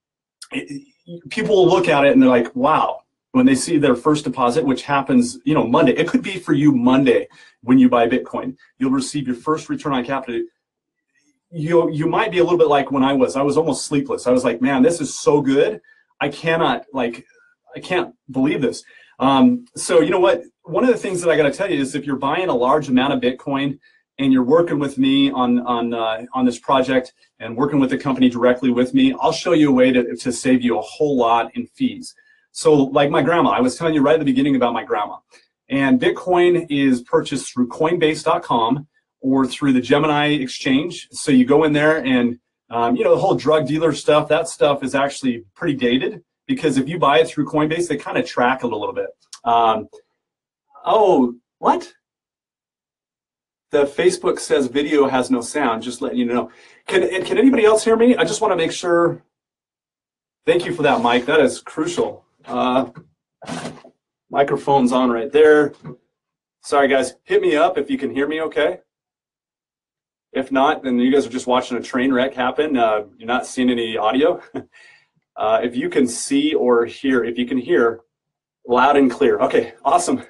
it, 0.53 0.83
people 1.31 1.67
look 1.67 1.89
at 1.89 2.05
it 2.05 2.13
and 2.13 2.21
they're 2.21 2.29
like, 2.29 2.55
wow, 2.55 3.03
when 3.33 3.47
they 3.47 3.55
see 3.55 3.79
their 3.79 3.95
first 3.95 4.25
deposit, 4.25 4.65
which 4.65 4.83
happens, 4.83 5.39
you 5.45 5.55
know, 5.55 5.67
Monday. 5.67 5.93
It 5.93 6.09
could 6.09 6.23
be 6.23 6.39
for 6.39 6.53
you 6.53 6.73
Monday 6.73 7.29
when 7.63 7.79
you 7.79 7.89
buy 7.89 8.09
Bitcoin. 8.09 8.57
You'll 8.79 8.91
receive 8.91 9.27
your 9.27 9.37
first 9.37 9.69
return 9.69 9.93
on 9.93 10.05
capital. 10.05 10.43
You 11.53 11.91
you 11.91 12.07
might 12.07 12.31
be 12.31 12.39
a 12.39 12.45
little 12.45 12.59
bit 12.59 12.69
like 12.69 12.91
when 12.91 13.03
I 13.03 13.13
was. 13.13 13.37
I 13.37 13.43
was 13.43 13.57
almost 13.57 13.87
sleepless. 13.87 14.27
I 14.27 14.31
was 14.31 14.45
like, 14.45 14.61
man, 14.61 14.83
this 14.83 15.01
is 15.01 15.19
so 15.19 15.41
good. 15.41 15.81
I 16.21 16.29
cannot 16.29 16.85
like, 16.93 17.25
I 17.75 17.81
can't 17.81 18.15
believe 18.31 18.63
this. 18.63 18.85
Um, 19.19 19.67
so 19.77 20.01
you 20.01 20.11
know 20.11 20.21
what? 20.21 20.43
One 20.65 20.85
of 20.85 20.91
the 20.91 20.97
things 20.97 21.21
that 21.23 21.31
I 21.31 21.37
got 21.37 21.45
to 21.45 21.53
tell 21.53 21.71
you 21.71 21.81
is 21.81 21.95
if 21.95 22.07
you're 22.07 22.17
buying 22.17 22.49
a 22.49 22.55
large 22.55 22.89
amount 22.89 23.13
of 23.13 23.21
Bitcoin 23.21 23.79
and 24.19 24.33
you're 24.33 24.45
working 24.45 24.79
with 24.79 24.99
me 24.99 25.31
on 25.31 25.61
on 25.61 25.95
uh, 25.95 26.25
on 26.33 26.45
this 26.45 26.59
project 26.59 27.15
and 27.39 27.57
working 27.57 27.81
with 27.81 27.91
the 27.91 27.99
company 27.99 28.29
directly 28.29 28.71
with 28.71 28.95
me, 28.95 29.15
I'll 29.21 29.33
show 29.33 29.53
you 29.53 29.71
a 29.71 29.73
way 29.73 29.93
to 29.93 30.17
to 30.17 30.33
save 30.33 30.63
you 30.63 30.79
a 30.79 30.83
whole 30.83 31.17
lot 31.17 31.55
in 31.57 31.67
fees. 31.67 32.15
So 32.53 32.75
like 32.75 33.11
my 33.11 33.23
grandma, 33.23 33.51
I 33.51 33.61
was 33.61 33.77
telling 33.77 33.95
you 33.95 34.03
right 34.03 34.15
at 34.15 34.19
the 34.19 34.25
beginning 34.25 34.57
about 34.57 34.73
my 34.73 34.85
grandma. 34.85 35.19
And 35.69 36.01
Bitcoin 36.01 36.67
is 36.69 37.03
purchased 37.03 37.53
through 37.53 37.69
Coinbase.com 37.69 38.89
or 39.21 39.47
through 39.47 39.73
the 39.73 39.81
Gemini 39.81 40.29
exchange. 40.29 41.09
So 41.13 41.31
you 41.31 41.45
go 41.45 41.65
in 41.65 41.73
there 41.73 42.05
and, 42.05 42.39
um, 42.71 42.97
you 42.97 43.05
know, 43.05 43.15
the 43.15 43.21
whole 43.21 43.35
drug 43.35 43.67
dealer 43.67 43.93
stuff, 43.93 44.29
that 44.29 44.49
stuff 44.49 44.83
is 44.83 44.95
actually 44.95 45.45
pretty 45.55 45.75
dated 45.75 46.23
because 46.47 46.79
if 46.79 46.89
you 46.89 46.99
buy 46.99 47.21
it 47.21 47.29
through 47.29 47.47
Coinbase, 47.47 47.89
they 47.89 47.97
kind 47.97 48.19
of 48.19 48.27
track 48.27 48.65
it 48.65 48.73
a 48.73 48.77
little 48.77 48.95
bit. 48.95 49.07
Um, 49.45 49.89
oh, 50.85 51.37
what? 51.59 51.93
The 53.71 53.85
Facebook 53.85 54.41
says 54.41 54.67
video 54.67 55.09
has 55.09 55.31
no 55.31 55.41
sound, 55.41 55.85
just 55.85 56.03
letting 56.03 56.19
you 56.19 56.25
know. 56.25 56.51
Can, 56.89 57.09
can 57.25 57.39
anybody 57.39 57.65
else 57.65 57.85
hear 57.85 57.97
me? 57.97 58.17
I 58.17 58.25
just 58.25 58.41
want 58.41 58.51
to 58.51 58.57
make 58.57 58.73
sure. 58.73 59.23
Thank 60.45 60.65
you 60.67 60.75
for 60.75 60.83
that, 60.83 61.03
Mike. 61.03 61.27
That 61.27 61.39
is 61.39 61.61
crucial. 61.61 62.25
Uh, 62.47 62.91
microphone's 64.31 64.93
on 64.93 65.11
right 65.11 65.33
there. 65.33 65.73
Sorry, 66.63 66.89
guys. 66.89 67.15
Hit 67.25 67.43
me 67.43 67.57
up 67.57 67.79
if 67.79 67.91
you 67.91 67.99
can 67.99 68.11
hear 68.11 68.29
me 68.29 68.41
okay. 68.43 68.81
If 70.33 70.53
not, 70.53 70.85
then 70.85 70.99
you 70.99 71.13
guys 71.13 71.27
are 71.27 71.31
just 71.31 71.47
watching 71.47 71.77
a 71.77 71.83
train 71.83 72.13
wreck 72.13 72.35
happen. 72.35 72.77
Uh, 72.77 73.05
you're 73.19 73.27
not 73.27 73.47
seeing 73.47 73.71
any 73.71 73.97
audio. 73.97 74.41
uh, 75.37 75.61
if 75.63 75.75
you 75.75 75.89
can 75.89 76.07
see 76.07 76.55
or 76.55 76.85
hear, 76.85 77.25
if 77.25 77.37
you 77.37 77.47
can 77.47 77.59
hear 77.59 78.01
loud 78.67 78.97
and 78.97 79.11
clear. 79.11 79.39
Okay, 79.41 79.75
awesome. 79.85 80.23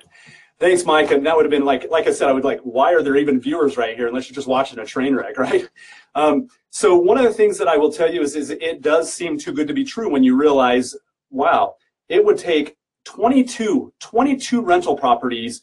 Thanks, 0.59 0.85
Mike. 0.85 1.11
And 1.11 1.25
that 1.27 1.35
would 1.35 1.45
have 1.45 1.51
been 1.51 1.65
like, 1.65 1.91
like 1.91 2.07
I 2.07 2.13
said, 2.13 2.29
I 2.29 2.33
would 2.33 2.45
like, 2.45 2.61
why 2.61 2.93
are 2.93 3.03
there 3.03 3.17
even 3.17 3.41
viewers 3.41 3.77
right 3.77 3.97
here 3.97 4.09
unless 4.09 4.29
you're 4.29 4.35
just 4.35 4.47
watching 4.47 4.79
a 4.79 4.85
train 4.85 5.15
wreck, 5.15 5.39
right? 5.39 5.69
Um, 6.15 6.49
so 6.71 6.97
one 6.97 7.19
of 7.19 7.25
the 7.25 7.33
things 7.33 7.59
that 7.59 7.69
I 7.69 7.77
will 7.77 7.93
tell 7.93 8.13
you 8.13 8.23
is, 8.23 8.37
is 8.37 8.51
it 8.51 8.83
does 8.83 9.13
seem 9.13 9.39
too 9.39 9.53
good 9.53 9.69
to 9.69 9.75
be 9.75 9.85
true 9.85 10.11
when 10.11 10.23
you 10.23 10.37
realize, 10.37 10.95
wow, 11.31 11.75
it 12.11 12.23
would 12.25 12.37
take 12.37 12.77
22, 13.05 13.95
22 14.01 14.61
rental 14.61 14.97
properties, 14.97 15.63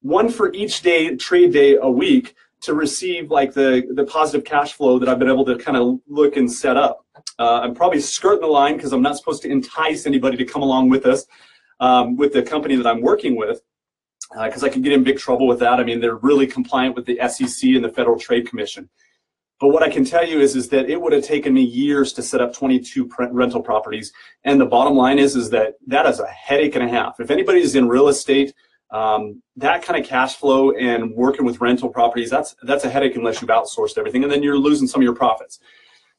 one 0.00 0.30
for 0.30 0.52
each 0.54 0.80
day, 0.80 1.14
trade 1.16 1.52
day 1.52 1.76
a 1.76 1.90
week, 1.90 2.34
to 2.62 2.74
receive 2.74 3.30
like 3.30 3.52
the, 3.52 3.86
the 3.94 4.04
positive 4.04 4.44
cash 4.44 4.74
flow 4.74 4.98
that 4.98 5.08
I've 5.08 5.18
been 5.18 5.28
able 5.28 5.44
to 5.46 5.56
kind 5.56 5.76
of 5.76 5.98
look 6.06 6.36
and 6.36 6.50
set 6.50 6.76
up. 6.76 7.04
Uh, 7.38 7.60
I'm 7.62 7.74
probably 7.74 8.00
skirting 8.00 8.42
the 8.42 8.46
line 8.46 8.76
because 8.76 8.92
I'm 8.92 9.02
not 9.02 9.16
supposed 9.16 9.42
to 9.42 9.50
entice 9.50 10.06
anybody 10.06 10.36
to 10.36 10.44
come 10.44 10.62
along 10.62 10.90
with 10.90 11.06
us 11.06 11.26
um, 11.80 12.16
with 12.16 12.32
the 12.32 12.42
company 12.42 12.76
that 12.76 12.86
I'm 12.86 13.00
working 13.00 13.36
with 13.36 13.62
because 14.44 14.62
uh, 14.62 14.66
I 14.66 14.68
could 14.68 14.82
get 14.82 14.92
in 14.92 15.02
big 15.02 15.18
trouble 15.18 15.46
with 15.46 15.58
that. 15.60 15.80
I 15.80 15.84
mean, 15.84 16.00
they're 16.00 16.16
really 16.16 16.46
compliant 16.46 16.94
with 16.94 17.06
the 17.06 17.18
SEC 17.28 17.70
and 17.70 17.84
the 17.84 17.88
Federal 17.88 18.18
Trade 18.18 18.48
Commission. 18.48 18.88
But 19.60 19.68
what 19.68 19.82
I 19.82 19.90
can 19.90 20.06
tell 20.06 20.26
you 20.26 20.40
is, 20.40 20.56
is 20.56 20.70
that 20.70 20.88
it 20.88 21.00
would 21.00 21.12
have 21.12 21.22
taken 21.22 21.52
me 21.52 21.62
years 21.62 22.14
to 22.14 22.22
set 22.22 22.40
up 22.40 22.54
22 22.54 23.10
rental 23.30 23.62
properties. 23.62 24.10
And 24.44 24.58
the 24.58 24.64
bottom 24.64 24.96
line 24.96 25.18
is, 25.18 25.36
is 25.36 25.50
that 25.50 25.74
that 25.86 26.06
is 26.06 26.18
a 26.18 26.26
headache 26.26 26.76
and 26.76 26.84
a 26.84 26.88
half. 26.88 27.20
If 27.20 27.30
anybody's 27.30 27.74
in 27.74 27.86
real 27.86 28.08
estate, 28.08 28.54
um, 28.90 29.42
that 29.56 29.82
kind 29.82 30.02
of 30.02 30.08
cash 30.08 30.36
flow 30.36 30.72
and 30.72 31.14
working 31.14 31.44
with 31.44 31.60
rental 31.60 31.90
properties, 31.90 32.30
that's 32.30 32.56
that's 32.62 32.84
a 32.84 32.90
headache 32.90 33.16
unless 33.16 33.40
you've 33.40 33.50
outsourced 33.50 33.98
everything, 33.98 34.24
and 34.24 34.32
then 34.32 34.42
you're 34.42 34.58
losing 34.58 34.88
some 34.88 35.00
of 35.00 35.04
your 35.04 35.14
profits. 35.14 35.60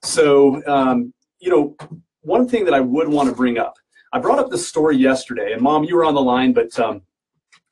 So, 0.04 0.66
um, 0.68 1.14
you 1.40 1.50
know, 1.50 1.76
one 2.22 2.48
thing 2.48 2.64
that 2.66 2.74
I 2.74 2.80
would 2.80 3.10
want 3.10 3.28
to 3.28 3.36
bring 3.36 3.58
up, 3.58 3.76
I 4.14 4.20
brought 4.20 4.40
up 4.40 4.50
this 4.50 4.68
story 4.68 4.96
yesterday, 4.96 5.52
and 5.52 5.62
Mom, 5.62 5.84
you 5.84 5.96
were 5.96 6.06
on 6.06 6.14
the 6.14 6.22
line, 6.22 6.54
but 6.54 6.78
um, 6.80 7.02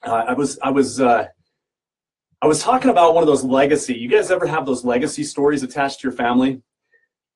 uh, 0.04 0.26
I 0.28 0.34
was 0.34 0.60
I 0.64 0.70
was 0.70 1.00
uh, 1.00 1.28
I 2.42 2.48
was 2.48 2.62
talking 2.62 2.90
about 2.90 3.14
one 3.14 3.22
of 3.22 3.28
those 3.28 3.44
legacy. 3.44 3.94
You 3.94 4.08
guys 4.08 4.32
ever 4.32 4.48
have 4.48 4.66
those 4.66 4.86
legacy 4.86 5.24
stories 5.24 5.62
attached 5.62 6.00
to 6.00 6.08
your 6.08 6.16
family? 6.16 6.62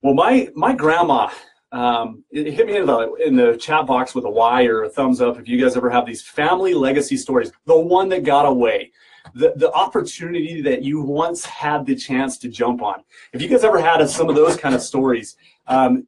Well, 0.01 0.13
my 0.13 0.49
my 0.55 0.73
grandma. 0.73 1.29
Um, 1.73 2.23
it 2.29 2.53
hit 2.53 2.67
me 2.67 2.77
in 2.77 2.85
the 2.85 3.13
in 3.15 3.35
the 3.35 3.57
chat 3.57 3.85
box 3.85 4.15
with 4.15 4.25
a 4.25 4.29
Y 4.29 4.65
or 4.65 4.83
a 4.83 4.89
thumbs 4.89 5.19
up 5.19 5.39
if 5.39 5.47
you 5.47 5.61
guys 5.61 5.75
ever 5.75 5.89
have 5.89 6.05
these 6.05 6.21
family 6.21 6.73
legacy 6.73 7.17
stories. 7.17 7.51
The 7.65 7.77
one 7.77 8.07
that 8.09 8.23
got 8.23 8.45
away, 8.45 8.91
the 9.33 9.53
the 9.57 9.71
opportunity 9.73 10.61
that 10.61 10.83
you 10.83 11.01
once 11.01 11.43
had 11.43 11.85
the 11.85 11.95
chance 11.95 12.37
to 12.37 12.47
jump 12.47 12.81
on. 12.81 13.03
If 13.33 13.41
you 13.41 13.49
guys 13.49 13.63
ever 13.63 13.81
had 13.81 14.07
some 14.09 14.29
of 14.29 14.35
those 14.35 14.55
kind 14.55 14.75
of 14.75 14.81
stories, 14.81 15.35
um, 15.67 16.07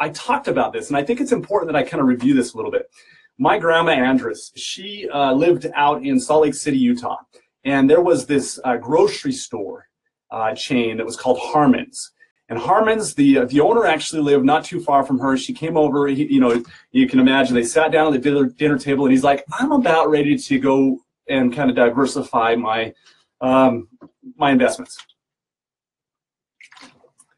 I 0.00 0.08
talked 0.08 0.48
about 0.48 0.72
this, 0.72 0.88
and 0.88 0.96
I 0.96 1.04
think 1.04 1.20
it's 1.20 1.32
important 1.32 1.70
that 1.70 1.78
I 1.78 1.84
kind 1.84 2.00
of 2.00 2.08
review 2.08 2.34
this 2.34 2.54
a 2.54 2.56
little 2.56 2.72
bit. 2.72 2.90
My 3.36 3.58
grandma 3.58 3.92
Andress, 3.92 4.50
she 4.56 5.08
uh, 5.10 5.32
lived 5.32 5.66
out 5.74 6.04
in 6.04 6.18
Salt 6.18 6.42
Lake 6.42 6.54
City, 6.54 6.78
Utah, 6.78 7.18
and 7.64 7.88
there 7.88 8.02
was 8.02 8.26
this 8.26 8.58
uh, 8.64 8.76
grocery 8.76 9.32
store 9.32 9.88
uh, 10.30 10.54
chain 10.54 10.96
that 10.96 11.06
was 11.06 11.16
called 11.16 11.38
Harmon's 11.40 12.12
and 12.48 12.58
Harmon's, 12.58 13.14
the 13.14 13.38
uh, 13.38 13.44
the 13.44 13.60
owner 13.60 13.84
actually 13.84 14.22
lived 14.22 14.44
not 14.44 14.64
too 14.64 14.80
far 14.80 15.04
from 15.04 15.18
her. 15.18 15.36
She 15.36 15.52
came 15.52 15.76
over. 15.76 16.06
He, 16.08 16.24
you 16.32 16.40
know, 16.40 16.62
you 16.92 17.06
can 17.06 17.20
imagine 17.20 17.54
they 17.54 17.62
sat 17.62 17.92
down 17.92 18.06
at 18.06 18.12
the 18.14 18.18
dinner, 18.18 18.46
dinner 18.46 18.78
table, 18.78 19.04
and 19.04 19.12
he's 19.12 19.24
like, 19.24 19.44
"I'm 19.52 19.72
about 19.72 20.08
ready 20.08 20.36
to 20.38 20.58
go 20.58 20.98
and 21.28 21.54
kind 21.54 21.68
of 21.68 21.76
diversify 21.76 22.54
my 22.56 22.94
um, 23.42 23.88
my 24.36 24.50
investments." 24.50 24.96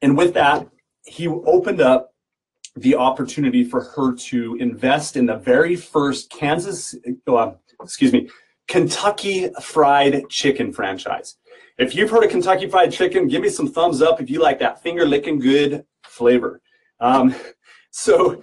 And 0.00 0.16
with 0.16 0.32
that, 0.34 0.68
he 1.04 1.26
opened 1.26 1.80
up 1.80 2.14
the 2.76 2.94
opportunity 2.94 3.64
for 3.64 3.82
her 3.82 4.14
to 4.14 4.54
invest 4.60 5.16
in 5.16 5.26
the 5.26 5.36
very 5.36 5.74
first 5.74 6.30
Kansas, 6.30 6.94
uh, 7.26 7.50
excuse 7.82 8.12
me, 8.12 8.28
Kentucky 8.70 9.50
Fried 9.60 10.28
Chicken 10.28 10.72
franchise. 10.72 11.36
If 11.76 11.96
you've 11.96 12.08
heard 12.08 12.22
of 12.22 12.30
Kentucky 12.30 12.68
Fried 12.68 12.92
Chicken, 12.92 13.26
give 13.26 13.42
me 13.42 13.48
some 13.48 13.66
thumbs 13.66 14.00
up 14.00 14.20
if 14.20 14.30
you 14.30 14.40
like 14.40 14.60
that 14.60 14.80
finger 14.80 15.04
licking 15.04 15.40
good 15.40 15.84
flavor. 16.04 16.60
Um, 17.00 17.34
so 17.90 18.40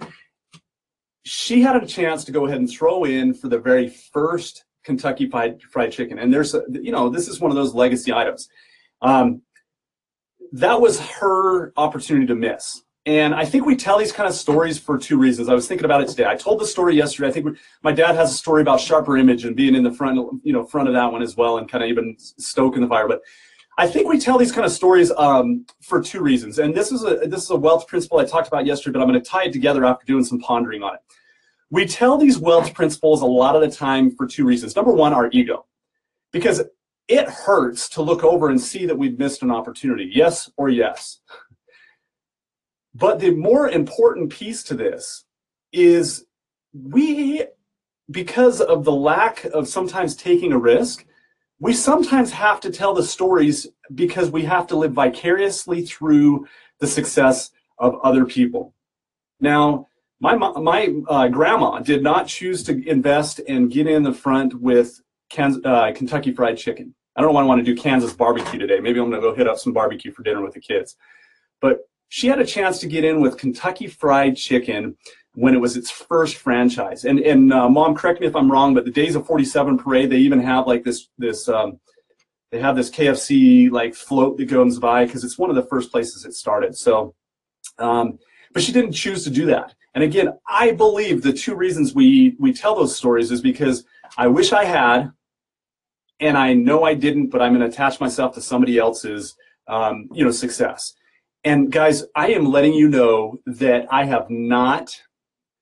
she 1.24 1.62
had 1.62 1.82
a 1.82 1.86
chance 1.86 2.24
to 2.24 2.32
go 2.32 2.44
ahead 2.44 2.58
and 2.58 2.70
throw 2.70 3.04
in 3.04 3.32
for 3.32 3.48
the 3.48 3.58
very 3.58 3.88
first 3.88 4.66
Kentucky 4.84 5.30
Fried, 5.30 5.62
fried 5.62 5.92
Chicken. 5.92 6.18
And 6.18 6.32
there's, 6.32 6.54
a, 6.54 6.62
you 6.72 6.92
know, 6.92 7.08
this 7.08 7.26
is 7.26 7.40
one 7.40 7.50
of 7.50 7.56
those 7.56 7.74
legacy 7.74 8.12
items. 8.12 8.50
Um, 9.00 9.40
that 10.52 10.78
was 10.78 11.00
her 11.00 11.72
opportunity 11.78 12.26
to 12.26 12.34
miss. 12.34 12.82
And 13.08 13.34
I 13.34 13.46
think 13.46 13.64
we 13.64 13.74
tell 13.74 13.96
these 13.96 14.12
kind 14.12 14.28
of 14.28 14.34
stories 14.34 14.78
for 14.78 14.98
two 14.98 15.16
reasons. 15.16 15.48
I 15.48 15.54
was 15.54 15.66
thinking 15.66 15.86
about 15.86 16.02
it 16.02 16.08
today. 16.08 16.26
I 16.26 16.36
told 16.36 16.60
the 16.60 16.66
story 16.66 16.94
yesterday. 16.94 17.28
I 17.28 17.32
think 17.32 17.46
we, 17.46 17.52
my 17.82 17.90
dad 17.90 18.16
has 18.16 18.30
a 18.30 18.34
story 18.34 18.60
about 18.60 18.80
sharper 18.80 19.16
image 19.16 19.46
and 19.46 19.56
being 19.56 19.74
in 19.74 19.82
the 19.82 19.90
front, 19.90 20.18
you 20.44 20.52
know, 20.52 20.62
front 20.62 20.88
of 20.88 20.94
that 20.94 21.10
one 21.10 21.22
as 21.22 21.34
well, 21.34 21.56
and 21.56 21.66
kind 21.66 21.82
of 21.82 21.88
even 21.88 22.16
stoking 22.18 22.82
the 22.82 22.86
fire. 22.86 23.08
But 23.08 23.22
I 23.78 23.86
think 23.86 24.08
we 24.08 24.18
tell 24.18 24.36
these 24.36 24.52
kind 24.52 24.66
of 24.66 24.72
stories 24.72 25.10
um, 25.12 25.64
for 25.80 26.02
two 26.02 26.20
reasons. 26.20 26.58
And 26.58 26.74
this 26.74 26.92
is 26.92 27.02
a 27.02 27.26
this 27.26 27.44
is 27.44 27.48
a 27.48 27.56
wealth 27.56 27.88
principle 27.88 28.18
I 28.18 28.26
talked 28.26 28.46
about 28.46 28.66
yesterday, 28.66 28.98
but 28.98 29.00
I'm 29.00 29.08
going 29.08 29.22
to 29.22 29.26
tie 29.26 29.44
it 29.44 29.54
together 29.54 29.86
after 29.86 30.04
doing 30.04 30.22
some 30.22 30.38
pondering 30.40 30.82
on 30.82 30.96
it. 30.96 31.00
We 31.70 31.86
tell 31.86 32.18
these 32.18 32.36
wealth 32.36 32.74
principles 32.74 33.22
a 33.22 33.26
lot 33.26 33.56
of 33.56 33.62
the 33.62 33.74
time 33.74 34.10
for 34.10 34.26
two 34.26 34.44
reasons. 34.44 34.76
Number 34.76 34.92
one, 34.92 35.14
our 35.14 35.30
ego, 35.32 35.64
because 36.30 36.62
it 37.08 37.26
hurts 37.26 37.88
to 37.88 38.02
look 38.02 38.22
over 38.22 38.50
and 38.50 38.60
see 38.60 38.84
that 38.84 38.98
we've 38.98 39.18
missed 39.18 39.42
an 39.42 39.50
opportunity. 39.50 40.10
Yes 40.12 40.50
or 40.58 40.68
yes. 40.68 41.20
But 42.98 43.20
the 43.20 43.30
more 43.30 43.68
important 43.68 44.30
piece 44.30 44.64
to 44.64 44.74
this 44.74 45.24
is 45.72 46.24
we, 46.72 47.44
because 48.10 48.60
of 48.60 48.84
the 48.84 48.92
lack 48.92 49.44
of 49.44 49.68
sometimes 49.68 50.16
taking 50.16 50.52
a 50.52 50.58
risk, 50.58 51.06
we 51.60 51.74
sometimes 51.74 52.32
have 52.32 52.60
to 52.60 52.70
tell 52.70 52.94
the 52.94 53.04
stories 53.04 53.68
because 53.94 54.30
we 54.30 54.42
have 54.44 54.66
to 54.68 54.76
live 54.76 54.92
vicariously 54.92 55.84
through 55.84 56.48
the 56.80 56.88
success 56.88 57.52
of 57.78 57.94
other 58.02 58.24
people. 58.24 58.74
Now, 59.40 59.86
my 60.20 60.34
my 60.34 60.92
uh, 61.08 61.28
grandma 61.28 61.78
did 61.78 62.02
not 62.02 62.26
choose 62.26 62.64
to 62.64 62.88
invest 62.88 63.40
and 63.48 63.70
get 63.70 63.86
in 63.86 64.02
the 64.02 64.12
front 64.12 64.60
with 64.60 65.00
uh, 65.38 65.92
Kentucky 65.94 66.32
Fried 66.32 66.58
Chicken. 66.58 66.94
I 67.14 67.20
don't 67.20 67.30
know 67.30 67.34
why 67.34 67.42
I 67.42 67.46
want 67.46 67.64
to 67.64 67.74
do 67.74 67.80
Kansas 67.80 68.12
barbecue 68.12 68.58
today. 68.58 68.80
Maybe 68.80 68.98
I'm 68.98 69.08
going 69.10 69.22
to 69.22 69.28
go 69.28 69.34
hit 69.34 69.46
up 69.46 69.58
some 69.58 69.72
barbecue 69.72 70.10
for 70.10 70.24
dinner 70.24 70.42
with 70.42 70.54
the 70.54 70.60
kids. 70.60 70.96
But 71.60 71.87
she 72.08 72.26
had 72.28 72.40
a 72.40 72.46
chance 72.46 72.78
to 72.80 72.86
get 72.86 73.04
in 73.04 73.20
with 73.20 73.38
Kentucky 73.38 73.86
Fried 73.86 74.36
Chicken 74.36 74.96
when 75.34 75.54
it 75.54 75.60
was 75.60 75.76
its 75.76 75.90
first 75.90 76.36
franchise. 76.36 77.04
And 77.04 77.20
and 77.20 77.52
uh, 77.52 77.68
mom, 77.68 77.94
correct 77.94 78.20
me 78.20 78.26
if 78.26 78.36
I'm 78.36 78.50
wrong, 78.50 78.74
but 78.74 78.84
the 78.84 78.90
Days 78.90 79.14
of 79.14 79.26
47 79.26 79.78
parade, 79.78 80.10
they 80.10 80.16
even 80.16 80.40
have 80.40 80.66
like 80.66 80.84
this 80.84 81.08
this 81.18 81.48
um, 81.48 81.78
they 82.50 82.60
have 82.60 82.76
this 82.76 82.90
KFC 82.90 83.70
like 83.70 83.94
float 83.94 84.38
that 84.38 84.46
goes 84.46 84.78
by 84.78 85.04
because 85.04 85.24
it's 85.24 85.38
one 85.38 85.50
of 85.50 85.56
the 85.56 85.66
first 85.66 85.92
places 85.92 86.24
it 86.24 86.34
started. 86.34 86.76
So, 86.76 87.14
um, 87.78 88.18
but 88.52 88.62
she 88.62 88.72
didn't 88.72 88.92
choose 88.92 89.24
to 89.24 89.30
do 89.30 89.46
that. 89.46 89.74
And 89.94 90.02
again, 90.02 90.30
I 90.48 90.72
believe 90.72 91.22
the 91.22 91.32
two 91.32 91.54
reasons 91.54 91.94
we 91.94 92.36
we 92.38 92.52
tell 92.52 92.74
those 92.74 92.96
stories 92.96 93.30
is 93.30 93.40
because 93.40 93.84
I 94.16 94.26
wish 94.28 94.52
I 94.52 94.64
had, 94.64 95.12
and 96.20 96.38
I 96.38 96.54
know 96.54 96.84
I 96.84 96.94
didn't, 96.94 97.28
but 97.28 97.42
I'm 97.42 97.54
going 97.54 97.68
to 97.68 97.72
attach 97.72 98.00
myself 98.00 98.34
to 98.34 98.40
somebody 98.40 98.78
else's 98.78 99.36
um, 99.66 100.08
you 100.12 100.24
know 100.24 100.30
success. 100.30 100.94
And 101.48 101.72
guys, 101.72 102.04
I 102.14 102.28
am 102.32 102.52
letting 102.52 102.74
you 102.74 102.90
know 102.90 103.40
that 103.46 103.86
I 103.90 104.04
have 104.04 104.28
not. 104.28 104.94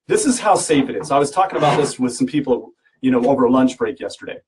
This 0.09 0.27
is 0.27 0.41
how 0.41 0.57
safe 0.57 0.89
it 0.89 0.97
is. 0.97 1.13
I 1.13 1.19
was 1.21 1.31
talking 1.31 1.59
about 1.59 1.79
this 1.79 1.97
with 1.97 2.13
some 2.13 2.27
people, 2.27 2.73
you 3.03 3.13
know, 3.13 3.25
over 3.27 3.49
lunch 3.49 3.79
break 3.79 4.01
yesterday. 4.01 4.39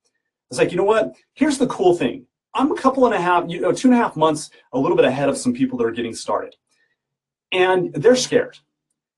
It's 0.51 0.59
like, 0.59 0.73
you 0.73 0.77
know 0.77 0.83
what? 0.83 1.15
Here's 1.35 1.57
the 1.57 1.69
cool 1.69 1.95
thing. 1.97 2.27
I'm 2.55 2.73
a 2.73 2.75
couple 2.75 3.07
and 3.07 3.15
a 3.15 3.21
half, 3.21 3.45
you 3.47 3.61
know, 3.61 3.71
two 3.71 3.87
and 3.87 3.97
a 3.97 4.03
half 4.03 4.17
months, 4.17 4.51
a 4.73 4.79
little 4.81 4.97
bit 4.97 5.05
ahead 5.05 5.29
of 5.29 5.39
some 5.39 5.53
people 5.53 5.79
that 5.79 5.85
are 5.85 5.93
getting 5.93 6.13
started, 6.13 6.57
and 7.53 7.95
they're 7.95 8.17
scared. 8.17 8.59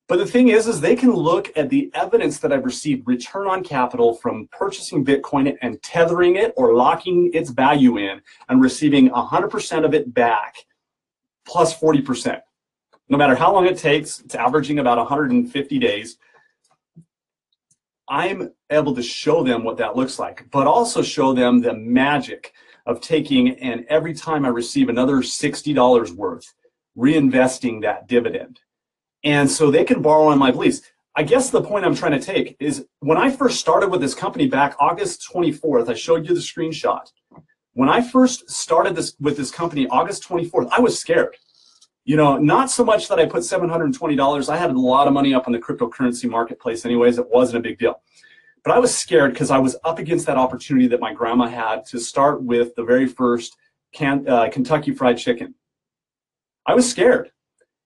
But 0.07 0.19
the 0.19 0.27
thing 0.27 0.49
is, 0.49 0.67
is 0.67 0.79
they 0.79 0.97
can 0.97 1.13
look 1.13 1.51
at 1.57 1.71
the 1.71 1.91
evidence 1.95 2.39
that 2.41 2.53
I've 2.53 2.67
received 2.67 3.09
return 3.09 3.47
on 3.47 3.65
capital 3.65 4.13
from 4.17 4.47
purchasing 4.53 5.07
Bitcoin 5.07 5.57
and 5.63 5.83
tethering 5.83 6.37
it 6.37 6.53
or 6.59 6.75
locking 6.75 7.31
its 7.33 7.49
value 7.49 7.97
in 7.97 8.21
and 8.51 8.61
receiving 8.61 9.09
100% 9.09 9.85
of 9.87 9.95
it 9.95 10.13
back 10.13 10.67
plus 11.51 11.77
40%. 11.77 12.41
No 13.09 13.19
matter 13.19 13.35
how 13.35 13.53
long 13.53 13.67
it 13.67 13.77
takes, 13.77 14.21
it's 14.21 14.37
averaging 14.37 14.79
about 14.79 14.99
150 14.99 15.79
days. 15.81 16.17
I'm 18.09 18.53
able 18.71 18.95
to 18.95 19.03
show 19.03 19.43
them 19.43 19.65
what 19.65 19.77
that 19.79 19.97
looks 19.97 20.21
like, 20.21 20.47
but 20.53 20.69
also 20.69 21.03
show 21.03 21.33
them 21.33 21.61
the 21.61 21.75
magic 21.75 22.53
of 22.87 23.01
taking 23.01 23.51
and 23.59 23.85
every 23.89 24.15
time 24.15 24.45
I 24.45 24.49
receive 24.49 24.89
another 24.89 25.17
$60 25.17 26.11
worth, 26.13 26.55
reinvesting 26.97 27.83
that 27.83 28.07
dividend. 28.07 28.61
And 29.25 29.51
so 29.51 29.71
they 29.71 29.85
can 29.85 30.03
borrow 30.03 30.29
on 30.29 30.39
my 30.39 30.53
beliefs. 30.53 30.83
I 31.17 31.25
guess 31.25 31.51
the 31.51 31.63
point 31.63 31.85
I'm 31.85 31.97
trying 31.97 32.19
to 32.19 32.25
take 32.25 32.57
is 32.61 32.87
when 33.01 33.19
I 33.19 33.29
first 33.31 33.59
started 33.59 33.91
with 33.91 34.01
this 34.01 34.15
company 34.15 34.47
back 34.47 34.77
August 34.79 35.29
24th, 35.33 35.89
I 35.89 35.95
showed 35.95 36.29
you 36.29 36.35
the 36.35 36.41
screenshot. 36.41 37.11
When 37.75 37.89
I 37.89 38.01
first 38.01 38.51
started 38.51 38.97
this 38.97 39.15
with 39.21 39.37
this 39.37 39.51
company, 39.51 39.87
August 39.89 40.29
24th, 40.29 40.69
I 40.73 40.81
was 40.81 40.99
scared. 40.99 41.37
You 42.05 42.17
know, 42.17 42.39
not 42.39 42.71
so 42.71 42.85
much 42.85 43.09
that 43.09 43.19
I 43.19 43.27
put 43.27 43.43
$720. 43.43 44.49
I 44.49 44.57
had 44.57 44.71
a 44.71 44.79
lot 44.79 45.07
of 45.07 45.13
money 45.13 45.35
up 45.35 45.47
on 45.47 45.53
the 45.53 45.59
cryptocurrency 45.59 46.29
marketplace 46.29 46.85
anyways. 46.85 47.19
It 47.19 47.29
wasn't 47.29 47.59
a 47.59 47.69
big 47.69 47.79
deal. 47.79 48.01
But 48.65 48.75
I 48.75 48.79
was 48.79 48.95
scared 48.97 49.33
because 49.33 49.51
I 49.51 49.59
was 49.59 49.77
up 49.85 49.99
against 49.99 50.27
that 50.27 50.37
opportunity 50.37 50.89
that 50.89 51.01
my 51.01 51.15
grandma 51.15 51.47
had 51.47 51.87
to 51.87 52.01
start 52.01 52.43
with 52.43 52.75
the 52.75 52.85
very 52.85 53.07
first 53.07 53.57
can, 53.93 54.29
uh, 54.29 54.49
Kentucky 54.51 54.93
Fried 54.93 55.19
Chicken. 55.19 55.55
I 56.67 56.75
was 56.75 56.91
scared. 56.91 57.31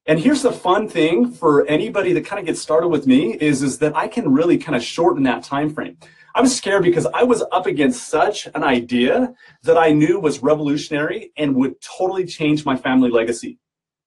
And 0.07 0.19
here's 0.19 0.43
the 0.43 0.53
fun 0.53 0.89
thing 0.89 1.31
for 1.31 1.67
anybody 1.67 2.13
that 2.13 2.27
kind 2.27 2.39
of 2.39 2.47
gets 2.47 2.61
started 2.61 2.89
with 2.89 3.07
me 3.07 3.35
is, 3.41 3.63
is 3.63 3.79
that 3.79 3.97
I 3.97 4.09
can 4.09 4.33
really 4.33 4.59
kind 4.59 4.77
of 4.77 4.83
shorten 4.83 5.23
that 5.23 5.45
time 5.45 5.73
frame. 5.73 5.97
I 6.35 6.41
was 6.41 6.57
scared 6.57 6.83
because 6.83 7.07
I 7.15 7.23
was 7.23 7.45
up 7.53 7.67
against 7.67 8.09
such 8.09 8.47
an 8.55 8.65
idea 8.65 9.33
that 9.63 9.79
I 9.79 9.93
knew 9.93 10.19
was 10.19 10.43
revolutionary 10.43 11.33
and 11.37 11.55
would 11.55 11.81
totally 11.81 12.27
change 12.27 12.65
my 12.65 12.77
family 12.77 13.09
legacy. 13.09 13.59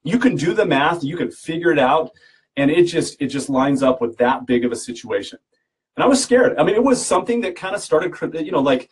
You 0.04 0.20
can 0.20 0.36
do 0.36 0.54
the 0.54 0.66
math, 0.66 1.04
you 1.04 1.16
can 1.16 1.32
figure 1.32 1.72
it 1.72 1.80
out, 1.80 2.12
and 2.58 2.70
it 2.70 2.84
just 2.84 3.22
it 3.22 3.28
just 3.28 3.50
lines 3.50 3.82
up 3.82 4.02
with 4.02 4.18
that 4.18 4.46
big 4.46 4.66
of 4.66 4.72
a 4.72 4.76
situation. 4.76 5.40
And 5.96 6.04
I 6.04 6.08
was 6.08 6.22
scared. 6.22 6.58
I 6.58 6.63
mean, 6.63 6.76
it 6.76 6.84
was 6.84 7.04
something 7.04 7.42
that 7.42 7.56
kind 7.56 7.74
of 7.74 7.82
started, 7.82 8.13
you 8.46 8.52
know, 8.52 8.62
like 8.62 8.90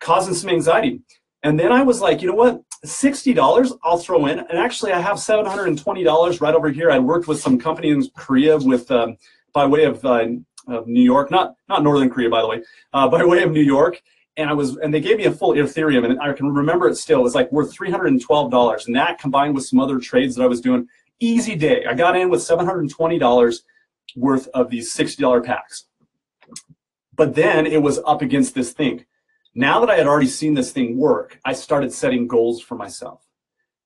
causing 0.00 0.34
some 0.34 0.50
anxiety. 0.50 1.00
And 1.42 1.58
then 1.58 1.70
I 1.72 1.82
was 1.82 2.00
like, 2.00 2.22
you 2.22 2.28
know 2.28 2.34
what? 2.34 2.62
$60 2.84 3.78
I'll 3.84 3.98
throw 3.98 4.26
in. 4.26 4.38
And 4.38 4.58
actually, 4.58 4.92
I 4.92 5.00
have 5.00 5.16
$720 5.16 6.40
right 6.40 6.54
over 6.54 6.70
here. 6.70 6.90
I 6.90 6.98
worked 6.98 7.28
with 7.28 7.40
some 7.40 7.58
company 7.58 7.90
in 7.90 8.08
Korea 8.16 8.56
with, 8.56 8.90
um, 8.90 9.16
by 9.52 9.66
way 9.66 9.84
of 9.84 10.04
uh, 10.04 10.26
of 10.66 10.86
New 10.86 11.02
York, 11.02 11.30
not 11.30 11.54
not 11.68 11.82
Northern 11.82 12.10
Korea, 12.10 12.30
by 12.30 12.42
the 12.42 12.48
way, 12.48 12.62
uh, 12.92 13.08
by 13.08 13.24
way 13.24 13.42
of 13.42 13.52
New 13.52 13.62
York. 13.62 14.02
And 14.38 14.50
I 14.50 14.52
was, 14.52 14.76
and 14.76 14.92
they 14.92 15.00
gave 15.00 15.16
me 15.16 15.24
a 15.24 15.32
full 15.32 15.54
Ethereum, 15.54 16.04
and 16.04 16.20
I 16.20 16.32
can 16.34 16.52
remember 16.52 16.88
it 16.88 16.96
still. 16.96 17.20
It 17.20 17.22
was 17.22 17.34
like 17.34 17.50
worth 17.50 17.72
three 17.72 17.90
hundred 17.90 18.08
and 18.08 18.20
twelve 18.20 18.50
dollars, 18.50 18.86
and 18.86 18.94
that 18.94 19.18
combined 19.18 19.54
with 19.54 19.64
some 19.64 19.80
other 19.80 19.98
trades 19.98 20.34
that 20.34 20.42
I 20.42 20.46
was 20.46 20.60
doing, 20.60 20.86
easy 21.20 21.54
day. 21.54 21.86
I 21.86 21.94
got 21.94 22.16
in 22.16 22.28
with 22.28 22.42
seven 22.42 22.66
hundred 22.66 22.80
and 22.80 22.90
twenty 22.90 23.18
dollars 23.18 23.64
worth 24.14 24.48
of 24.48 24.68
these 24.68 24.92
sixty 24.92 25.22
dollar 25.22 25.40
packs. 25.40 25.86
But 27.14 27.34
then 27.34 27.66
it 27.66 27.80
was 27.80 27.98
up 28.06 28.20
against 28.20 28.54
this 28.54 28.72
thing. 28.72 29.06
Now 29.54 29.80
that 29.80 29.88
I 29.88 29.96
had 29.96 30.06
already 30.06 30.26
seen 30.26 30.52
this 30.52 30.70
thing 30.70 30.98
work, 30.98 31.40
I 31.46 31.54
started 31.54 31.90
setting 31.90 32.26
goals 32.26 32.60
for 32.60 32.74
myself. 32.74 33.25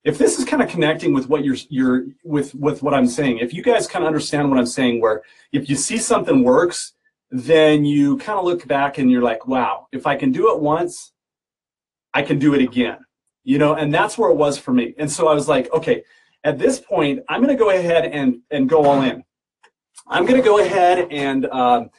If 0.03 0.17
this 0.17 0.39
is 0.39 0.45
kind 0.45 0.63
of 0.63 0.69
connecting 0.69 1.13
with 1.13 1.29
what 1.29 1.45
you're 1.45 1.57
you're 1.69 2.05
with 2.23 2.55
with 2.55 2.81
what 2.81 2.93
I'm 2.93 3.07
saying, 3.07 3.39
if 3.39 3.53
you 3.53 3.61
guys 3.61 3.87
kind 3.87 4.03
of 4.03 4.07
understand 4.07 4.49
what 4.49 4.57
I'm 4.57 4.65
saying, 4.65 4.99
where 4.99 5.21
if 5.51 5.69
you 5.69 5.75
see 5.75 5.97
something 5.97 6.43
works, 6.43 6.93
then 7.29 7.85
you 7.85 8.17
kind 8.17 8.39
of 8.39 8.45
look 8.45 8.67
back 8.67 8.97
and 8.97 9.09
you're 9.11 9.21
like, 9.21 9.47
wow, 9.47 9.87
if 9.91 10.05
I 10.07 10.15
can 10.15 10.31
do 10.31 10.53
it 10.53 10.59
once, 10.59 11.13
I 12.13 12.23
can 12.23 12.39
do 12.39 12.53
it 12.53 12.61
again. 12.61 12.97
You 13.43 13.57
know, 13.57 13.73
and 13.75 13.93
that's 13.93 14.17
where 14.17 14.29
it 14.29 14.35
was 14.35 14.57
for 14.57 14.73
me. 14.73 14.93
And 14.97 15.11
so 15.11 15.27
I 15.27 15.33
was 15.33 15.47
like, 15.47 15.71
okay, 15.73 16.03
at 16.43 16.59
this 16.59 16.79
point, 16.79 17.21
I'm 17.29 17.41
going 17.41 17.55
to 17.55 17.59
go 17.59 17.69
ahead 17.69 18.05
and 18.05 18.39
and 18.51 18.67
go 18.69 18.85
all 18.85 19.01
in. 19.01 19.23
I'm 20.07 20.25
going 20.25 20.41
to 20.41 20.45
go 20.45 20.59
ahead 20.59 21.07
and 21.11 21.45
um, 21.47 21.89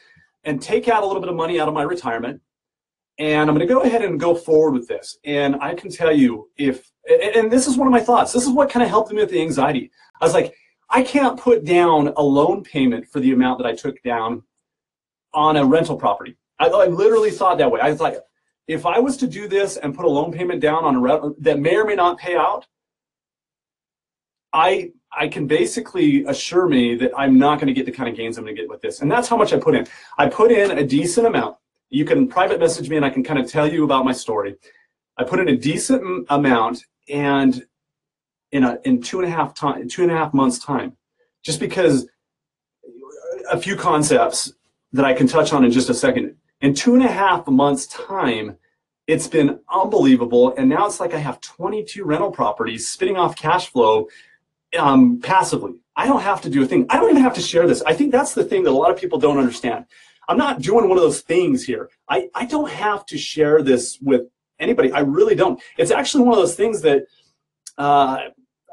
and 0.45 0.61
take 0.61 0.89
out 0.89 1.03
a 1.03 1.07
little 1.07 1.21
bit 1.21 1.31
of 1.31 1.37
money 1.37 1.59
out 1.59 1.69
of 1.69 1.75
my 1.75 1.83
retirement, 1.83 2.41
and 3.19 3.49
I'm 3.49 3.57
going 3.57 3.67
to 3.67 3.73
go 3.73 3.83
ahead 3.83 4.03
and 4.03 4.21
go 4.21 4.35
forward 4.35 4.73
with 4.73 4.87
this. 4.87 5.17
And 5.25 5.57
I 5.57 5.75
can 5.75 5.91
tell 5.91 6.13
you, 6.13 6.51
if 6.57 6.92
and 7.09 7.51
this 7.51 7.67
is 7.67 7.77
one 7.77 7.87
of 7.87 7.93
my 7.93 8.01
thoughts. 8.01 8.33
This 8.33 8.45
is 8.45 8.51
what 8.51 8.71
kind 8.71 8.83
of 8.83 8.89
helped 8.89 9.13
me 9.13 9.21
with 9.21 9.31
the 9.31 9.41
anxiety. 9.41 9.91
I 10.21 10.25
was 10.25 10.35
like, 10.35 10.55
I 10.89 11.03
can't 11.03 11.39
put 11.39 11.65
down 11.65 12.13
a 12.17 12.23
loan 12.23 12.63
payment 12.63 13.09
for 13.09 13.21
the 13.21 13.33
amount 13.33 13.59
that 13.59 13.67
I 13.67 13.75
took 13.75 14.01
down 14.03 14.43
on 15.35 15.57
a 15.57 15.65
rental 15.65 15.97
property. 15.97 16.37
I, 16.59 16.69
I 16.69 16.87
literally 16.87 17.31
thought 17.31 17.59
that 17.59 17.71
way. 17.71 17.81
I 17.81 17.91
was 17.91 18.01
like, 18.01 18.19
if 18.69 18.87
I 18.87 18.99
was 18.99 19.17
to 19.19 19.27
do 19.27 19.49
this 19.49 19.77
and 19.77 19.95
put 19.95 20.05
a 20.05 20.09
loan 20.09 20.33
payment 20.33 20.61
down 20.61 20.85
on 20.85 20.97
a 20.97 21.01
re- 21.01 21.35
that 21.39 21.59
may 21.59 21.77
or 21.77 21.85
may 21.85 21.95
not 21.95 22.19
pay 22.19 22.37
out, 22.37 22.67
I 24.53 24.93
I 25.15 25.29
can 25.29 25.47
basically 25.47 26.25
assure 26.25 26.67
me 26.67 26.95
that 26.97 27.13
I'm 27.17 27.39
not 27.39 27.59
going 27.59 27.67
to 27.67 27.75
get 27.75 27.85
the 27.85 27.93
kind 27.93 28.09
of 28.09 28.17
gains 28.17 28.39
I'm 28.39 28.45
going 28.45 28.57
to 28.57 28.63
get 28.63 28.69
with 28.69 28.81
this. 28.81 29.01
And 29.03 29.11
that's 29.11 29.29
how 29.29 29.37
much 29.37 29.53
I 29.53 29.59
put 29.59 29.75
in. 29.75 29.87
I 30.17 30.27
put 30.27 30.51
in 30.51 30.71
a 30.79 30.85
decent 30.85 31.27
amount. 31.27 31.57
You 31.91 32.07
can 32.07 32.27
private 32.27 32.59
message 32.59 32.89
me 32.89 32.97
and 32.97 33.05
I 33.05 33.11
can 33.11 33.23
kind 33.23 33.39
of 33.39 33.51
tell 33.51 33.71
you 33.71 33.85
about 33.85 34.07
my 34.07 34.13
story. 34.13 34.57
I 35.17 35.25
put 35.25 35.41
in 35.41 35.49
a 35.49 35.57
decent 35.57 36.27
amount 36.31 36.85
and 37.09 37.67
in 38.51 38.65
a 38.65 38.79
in 38.85 39.03
two 39.03 39.21
and 39.21 39.29
a 39.29 39.31
half 39.31 39.55
time 39.55 39.89
two 39.89 40.03
and 40.03 40.11
a 40.11 40.17
half 40.17 40.35
months 40.35 40.59
time, 40.59 40.97
just 41.43 41.61
because 41.61 42.07
a 43.51 43.59
few 43.59 43.77
concepts 43.77 44.53
that 44.93 45.05
I 45.05 45.15
can 45.15 45.27
touch 45.27 45.53
on 45.53 45.65
in 45.65 45.71
just 45.71 45.91
a 45.91 45.95
second. 45.95 46.37
In 46.61 46.75
two 46.75 46.95
and 46.95 47.03
a 47.03 47.11
half 47.11 47.47
months 47.49 47.87
time, 47.87 48.57
it's 49.07 49.27
been 49.27 49.59
unbelievable. 49.69 50.55
And 50.57 50.69
now 50.69 50.87
it's 50.87 51.01
like 51.01 51.15
I 51.15 51.19
have 51.19 51.41
22 51.41 52.05
rental 52.05 52.31
properties 52.31 52.89
spitting 52.89 53.17
off 53.17 53.37
cash 53.37 53.69
flow 53.69 54.09
um, 54.79 55.21
passively. 55.21 55.75
I 55.97 56.07
don't 56.07 56.23
have 56.23 56.41
to 56.43 56.51
do 56.51 56.63
a 56.63 56.67
thing. 56.67 56.87
I 56.89 56.97
don't 56.97 57.11
even 57.11 57.23
have 57.23 57.35
to 57.35 57.41
share 57.41 57.67
this. 57.67 57.83
I 57.83 57.95
think 57.95 58.13
that's 58.13 58.35
the 58.35 58.45
thing 58.45 58.63
that 58.65 58.71
a 58.71 58.73
lot 58.73 58.91
of 58.91 58.99
people 58.99 59.19
don't 59.19 59.39
understand. 59.39 59.87
I'm 60.29 60.39
not 60.39 60.63
doing 60.63 60.89
one 60.89 60.97
of 60.97 61.03
those 61.03 61.21
things 61.21 61.65
here. 61.65 61.91
I, 62.09 62.29
I 62.35 62.47
don't 62.47 62.71
have 62.71 63.05
to 63.07 63.19
share 63.19 63.61
this 63.61 63.99
with 64.01 64.23
anybody. 64.63 64.93
I 64.93 65.01
really 65.01 65.35
don't. 65.35 65.61
It's 65.77 65.91
actually 65.91 66.25
one 66.25 66.35
of 66.35 66.39
those 66.39 66.55
things 66.55 66.81
that 66.83 67.07
uh, 67.79 68.19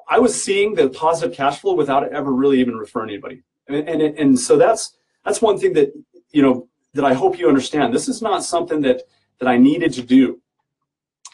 I 0.08 0.20
was 0.20 0.40
seeing 0.42 0.76
the 0.76 0.90
positive 0.90 1.36
cash 1.36 1.60
flow 1.60 1.74
without 1.74 2.12
ever 2.12 2.32
really 2.34 2.60
even 2.60 2.76
referring 2.76 3.10
anybody. 3.10 3.44
And, 3.68 3.88
and, 3.88 4.02
and 4.02 4.40
so 4.40 4.58
that's, 4.58 4.96
that's 5.26 5.42
one 5.42 5.58
thing 5.60 5.74
that, 5.74 5.92
you 6.32 6.42
know, 6.42 6.68
that 6.94 7.06
I 7.06 7.14
hope 7.14 7.38
you 7.38 7.48
understand. 7.48 7.94
This 7.94 8.08
is 8.08 8.22
not 8.22 8.44
something 8.44 8.82
that, 8.82 9.04
that 9.40 9.48
I 9.48 9.58
needed 9.58 9.94
to 9.94 10.02
do 10.02 10.42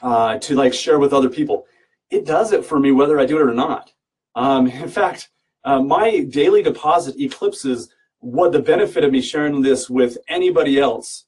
uh, 0.01 0.37
to 0.39 0.55
like 0.55 0.73
share 0.73 0.99
with 0.99 1.13
other 1.13 1.29
people. 1.29 1.65
It 2.09 2.25
does 2.25 2.51
it 2.51 2.65
for 2.65 2.79
me 2.79 2.91
whether 2.91 3.19
I 3.19 3.25
do 3.25 3.37
it 3.37 3.41
or 3.41 3.53
not. 3.53 3.93
Um, 4.35 4.67
in 4.67 4.89
fact, 4.89 5.29
uh, 5.63 5.81
my 5.81 6.21
daily 6.25 6.61
deposit 6.61 7.15
eclipses 7.19 7.89
what 8.19 8.51
the 8.51 8.59
benefit 8.59 9.03
of 9.03 9.11
me 9.11 9.21
sharing 9.21 9.61
this 9.61 9.89
with 9.89 10.17
anybody 10.27 10.79
else 10.79 11.25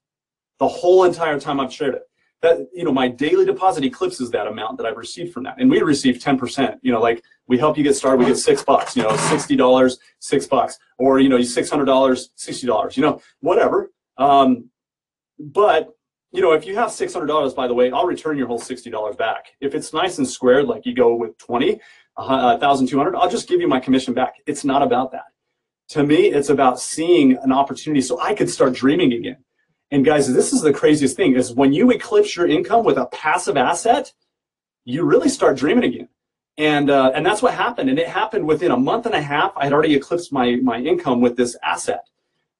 the 0.60 0.68
whole 0.68 1.04
entire 1.04 1.40
time 1.40 1.60
I've 1.60 1.74
shared 1.74 1.96
it. 1.96 2.04
That 2.42 2.68
you 2.74 2.84
know, 2.84 2.92
my 2.92 3.08
daily 3.08 3.46
deposit 3.46 3.84
eclipses 3.84 4.30
that 4.32 4.48
amount 4.48 4.78
that 4.78 4.86
I've 4.86 4.98
received 4.98 5.34
from 5.34 5.44
that, 5.44 5.56
and 5.60 5.70
we 5.72 5.82
receive 5.82 6.22
ten 6.22 6.38
percent. 6.38 6.80
You 6.84 6.92
know, 6.92 7.02
like 7.02 7.24
we 7.48 7.58
help 7.58 7.78
you 7.78 7.84
get 7.84 7.96
started, 7.96 8.20
we 8.20 8.26
get 8.26 8.38
six 8.38 8.64
bucks. 8.64 8.96
You 8.96 9.04
know, 9.04 9.16
sixty 9.16 9.56
dollars, 9.56 9.98
six 10.20 10.46
bucks, 10.46 10.78
or 11.00 11.20
you 11.20 11.30
know, 11.30 11.42
six 11.42 11.70
hundred 11.70 11.86
dollars, 11.86 12.30
sixty 12.36 12.68
dollars. 12.68 12.96
You 12.96 13.04
know, 13.04 13.22
whatever. 13.40 13.92
Um, 14.18 14.70
but 15.40 15.90
you 16.32 16.42
know, 16.42 16.52
if 16.52 16.66
you 16.68 16.76
have 16.76 16.92
six 16.92 17.14
hundred 17.14 17.28
dollars, 17.28 17.54
by 17.54 17.68
the 17.68 17.74
way, 17.74 17.92
I'll 17.92 18.06
return 18.06 18.38
your 18.38 18.48
whole 18.48 18.60
sixty 18.60 18.92
dollars 18.92 19.16
back. 19.16 19.48
If 19.60 19.74
it's 19.74 19.92
nice 19.92 20.20
and 20.20 20.28
squared, 20.28 20.68
like 20.68 20.86
you 20.86 20.94
go 20.94 21.16
with 21.16 21.38
twenty, 21.40 21.80
1,200, 22.18 23.16
I'll 23.16 23.30
just 23.30 23.48
give 23.48 23.62
you 23.62 23.68
my 23.68 23.80
commission 23.80 24.14
back. 24.14 24.36
It's 24.46 24.66
not 24.66 24.82
about 24.82 25.12
that. 25.12 25.26
To 25.90 26.04
me, 26.04 26.28
it's 26.28 26.50
about 26.50 26.80
seeing 26.80 27.38
an 27.38 27.52
opportunity 27.52 28.02
so 28.02 28.20
I 28.20 28.34
could 28.34 28.50
start 28.50 28.74
dreaming 28.74 29.14
again. 29.14 29.38
And 29.92 30.04
guys, 30.04 30.32
this 30.32 30.52
is 30.52 30.62
the 30.62 30.74
craziest 30.74 31.16
thing 31.16 31.36
is 31.36 31.54
when 31.54 31.72
you 31.72 31.92
eclipse 31.92 32.36
your 32.36 32.48
income 32.48 32.84
with 32.84 32.98
a 32.98 33.06
passive 33.08 33.56
asset, 33.56 34.12
you 34.84 35.04
really 35.04 35.30
start 35.30 35.58
dreaming 35.58 35.86
again. 35.86 36.10
And, 36.58 36.90
uh, 36.90 37.12
and 37.14 37.26
that's 37.26 37.42
what 37.42 37.54
happened. 37.54 37.90
And 37.90 38.00
it 38.00 38.08
happened 38.08 38.46
within 38.46 38.72
a 38.72 38.78
month 38.78 39.06
and 39.06 39.16
a 39.16 39.22
half. 39.22 39.54
I 39.56 39.66
had 39.66 39.74
already 39.74 39.96
eclipsed 39.96 40.34
my, 40.34 40.56
my 40.58 40.80
income 40.80 41.22
with 41.22 41.38
this 41.38 41.56
asset. 41.64 42.08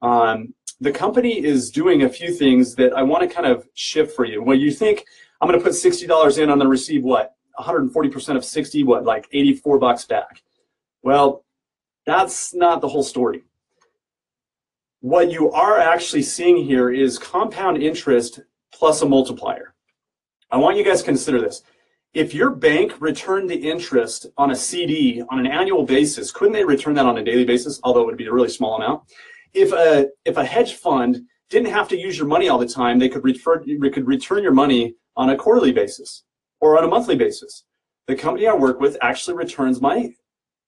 Um, 0.02 0.54
the 0.80 0.92
company 0.92 1.44
is 1.44 1.72
doing 1.72 2.04
a 2.04 2.10
few 2.10 2.32
things 2.32 2.76
that 2.76 2.94
I 2.94 3.02
want 3.02 3.28
to 3.28 3.34
kind 3.34 3.48
of 3.48 3.68
shift 3.74 4.16
for 4.16 4.26
you. 4.26 4.44
When 4.44 4.60
you 4.60 4.72
think 4.72 5.06
I'm 5.42 5.50
going 5.50 5.60
to 5.60 5.64
put 5.64 5.74
$60 5.74 6.38
in, 6.38 6.44
I'm 6.44 6.58
going 6.58 6.60
to 6.60 6.68
receive 6.68 7.04
what? 7.04 7.34
140% 7.60 8.36
of 8.36 8.46
60, 8.46 8.84
what, 8.84 9.04
like 9.04 9.28
84 9.34 9.80
bucks 9.80 10.06
back. 10.06 10.44
Well, 11.02 11.44
that's 12.06 12.54
not 12.54 12.82
the 12.82 12.88
whole 12.88 13.04
story. 13.04 13.44
What 15.08 15.32
you 15.32 15.50
are 15.54 15.80
actually 15.80 16.24
seeing 16.24 16.66
here 16.66 16.90
is 16.90 17.18
compound 17.18 17.82
interest 17.82 18.42
plus 18.74 19.02
a 19.02 19.06
multiplier. 19.06 19.74
I 20.52 20.58
want 20.58 20.76
you 20.76 20.84
guys 20.84 21.00
to 21.00 21.06
consider 21.06 21.40
this. 21.40 21.64
If 22.14 22.34
your 22.34 22.50
bank 22.50 23.00
returned 23.00 23.50
the 23.50 23.56
interest 23.56 24.26
on 24.38 24.52
a 24.52 24.56
CD 24.56 25.24
on 25.30 25.40
an 25.40 25.48
annual 25.48 25.86
basis, 25.86 26.30
couldn't 26.30 26.52
they 26.52 26.66
return 26.66 26.94
that 26.96 27.06
on 27.06 27.20
a 27.20 27.24
daily 27.24 27.46
basis? 27.46 27.80
Although 27.86 28.02
it 28.02 28.06
would 28.08 28.18
be 28.18 28.26
a 28.26 28.34
really 28.34 28.50
small 28.50 28.76
amount. 28.76 29.04
If 29.54 29.72
a 29.72 30.10
if 30.26 30.36
a 30.36 30.44
hedge 30.44 30.74
fund 30.74 31.22
didn't 31.50 31.72
have 31.72 31.88
to 31.88 31.98
use 31.98 32.18
your 32.18 32.28
money 32.28 32.50
all 32.50 32.60
the 32.60 32.68
time, 32.68 33.00
they 33.00 33.08
could 33.08 33.24
refer 33.24 33.64
could 33.64 34.08
return 34.08 34.44
your 34.44 34.52
money 34.52 34.96
on 35.16 35.30
a 35.30 35.38
quarterly 35.38 35.72
basis 35.72 36.26
or 36.60 36.78
on 36.78 36.84
a 36.84 36.88
monthly 36.90 37.16
basis. 37.16 37.64
The 38.08 38.16
company 38.18 38.46
I 38.46 38.54
work 38.56 38.82
with 38.82 38.98
actually 39.02 39.38
returns 39.38 39.80
my 39.80 40.14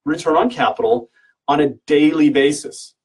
return 0.06 0.38
on 0.38 0.50
capital 0.50 1.10
on 1.50 1.60
a 1.60 1.74
daily 1.88 2.30
basis. 2.30 2.96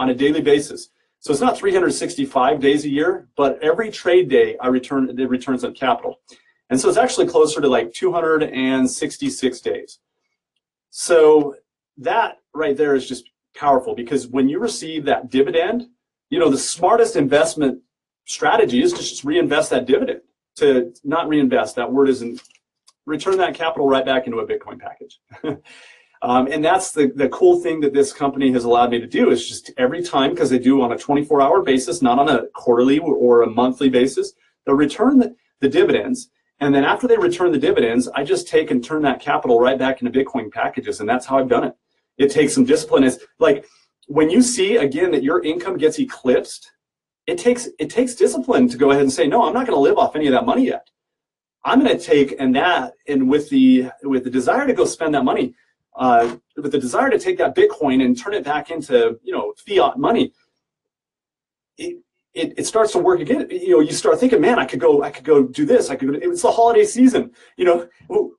On 0.00 0.08
a 0.08 0.14
daily 0.14 0.40
basis. 0.40 0.88
So 1.18 1.30
it's 1.30 1.42
not 1.42 1.58
365 1.58 2.58
days 2.58 2.86
a 2.86 2.88
year, 2.88 3.28
but 3.36 3.62
every 3.62 3.90
trade 3.90 4.30
day 4.30 4.56
I 4.58 4.68
return 4.68 5.14
the 5.14 5.28
returns 5.28 5.62
on 5.62 5.74
capital. 5.74 6.20
And 6.70 6.80
so 6.80 6.88
it's 6.88 6.96
actually 6.96 7.26
closer 7.26 7.60
to 7.60 7.68
like 7.68 7.92
266 7.92 9.60
days. 9.60 9.98
So 10.88 11.56
that 11.98 12.38
right 12.54 12.74
there 12.76 12.94
is 12.94 13.06
just 13.06 13.30
powerful 13.54 13.94
because 13.94 14.26
when 14.28 14.48
you 14.48 14.58
receive 14.58 15.04
that 15.04 15.30
dividend, 15.30 15.88
you 16.30 16.38
know, 16.38 16.48
the 16.48 16.56
smartest 16.56 17.16
investment 17.16 17.82
strategy 18.24 18.82
is 18.82 18.92
to 18.94 19.00
just 19.00 19.22
reinvest 19.22 19.68
that 19.70 19.84
dividend 19.84 20.22
to 20.56 20.94
not 21.04 21.28
reinvest. 21.28 21.76
That 21.76 21.92
word 21.92 22.08
isn't 22.08 22.40
return 23.04 23.36
that 23.38 23.54
capital 23.54 23.88
right 23.88 24.06
back 24.06 24.26
into 24.26 24.38
a 24.38 24.46
Bitcoin 24.46 24.78
package. 24.78 25.20
um, 26.22 26.48
and 26.50 26.64
that's 26.64 26.92
the, 26.92 27.12
the 27.14 27.28
cool 27.30 27.60
thing 27.60 27.80
that 27.80 27.94
this 27.94 28.12
company 28.12 28.52
has 28.52 28.64
allowed 28.64 28.90
me 28.90 29.00
to 29.00 29.06
do 29.06 29.30
is 29.30 29.48
just 29.48 29.70
every 29.78 30.02
time, 30.02 30.30
because 30.30 30.50
they 30.50 30.58
do 30.58 30.82
on 30.82 30.92
a 30.92 30.98
24 30.98 31.40
hour 31.40 31.62
basis, 31.62 32.02
not 32.02 32.18
on 32.18 32.28
a 32.28 32.46
quarterly 32.48 32.98
or 32.98 33.42
a 33.42 33.50
monthly 33.50 33.88
basis, 33.88 34.34
they'll 34.64 34.74
return 34.74 35.18
the, 35.18 35.34
the 35.60 35.68
dividends. 35.68 36.30
And 36.60 36.74
then 36.74 36.84
after 36.84 37.08
they 37.08 37.16
return 37.16 37.52
the 37.52 37.58
dividends, 37.58 38.06
I 38.08 38.22
just 38.22 38.46
take 38.46 38.70
and 38.70 38.84
turn 38.84 39.00
that 39.02 39.20
capital 39.20 39.58
right 39.58 39.78
back 39.78 40.02
into 40.02 40.18
Bitcoin 40.18 40.52
packages. 40.52 41.00
And 41.00 41.08
that's 41.08 41.24
how 41.24 41.38
I've 41.38 41.48
done 41.48 41.64
it. 41.64 41.74
It 42.18 42.30
takes 42.30 42.54
some 42.54 42.64
discipline. 42.64 43.04
It's 43.04 43.18
like 43.38 43.64
when 44.10 44.28
you 44.28 44.42
see 44.42 44.76
again 44.76 45.12
that 45.12 45.22
your 45.22 45.40
income 45.44 45.76
gets 45.76 46.00
eclipsed 46.00 46.72
it 47.28 47.38
takes 47.38 47.68
it 47.78 47.88
takes 47.88 48.16
discipline 48.16 48.68
to 48.68 48.76
go 48.76 48.90
ahead 48.90 49.02
and 49.02 49.12
say 49.12 49.24
no 49.24 49.44
i'm 49.44 49.54
not 49.54 49.66
going 49.66 49.76
to 49.76 49.80
live 49.80 49.98
off 49.98 50.16
any 50.16 50.26
of 50.26 50.32
that 50.32 50.44
money 50.44 50.66
yet 50.66 50.90
i'm 51.64 51.78
going 51.78 51.96
to 51.96 52.04
take 52.04 52.34
and 52.40 52.56
that 52.56 52.94
and 53.06 53.28
with 53.30 53.48
the 53.50 53.88
with 54.02 54.24
the 54.24 54.30
desire 54.30 54.66
to 54.66 54.72
go 54.72 54.84
spend 54.84 55.14
that 55.14 55.24
money 55.24 55.54
uh, 55.96 56.36
with 56.56 56.72
the 56.72 56.78
desire 56.78 57.10
to 57.10 57.18
take 57.18 57.38
that 57.38 57.54
bitcoin 57.54 58.04
and 58.04 58.18
turn 58.18 58.34
it 58.34 58.44
back 58.44 58.70
into 58.70 59.18
you 59.22 59.32
know 59.32 59.52
fiat 59.66 59.98
money 59.98 60.32
it, 61.76 61.98
it, 62.32 62.54
it 62.58 62.66
starts 62.66 62.92
to 62.92 62.98
work 62.98 63.20
again. 63.20 63.48
You 63.50 63.70
know 63.70 63.80
you 63.80 63.92
start 63.92 64.20
thinking 64.20 64.40
man 64.40 64.58
i 64.58 64.64
could 64.64 64.78
go 64.78 65.02
i 65.02 65.10
could 65.10 65.24
go 65.24 65.42
do 65.42 65.64
this. 65.64 65.90
I 65.90 65.96
could 65.96 66.14
it's 66.22 66.42
the 66.42 66.50
holiday 66.50 66.84
season 66.84 67.32
you 67.56 67.64
know? 67.64 67.88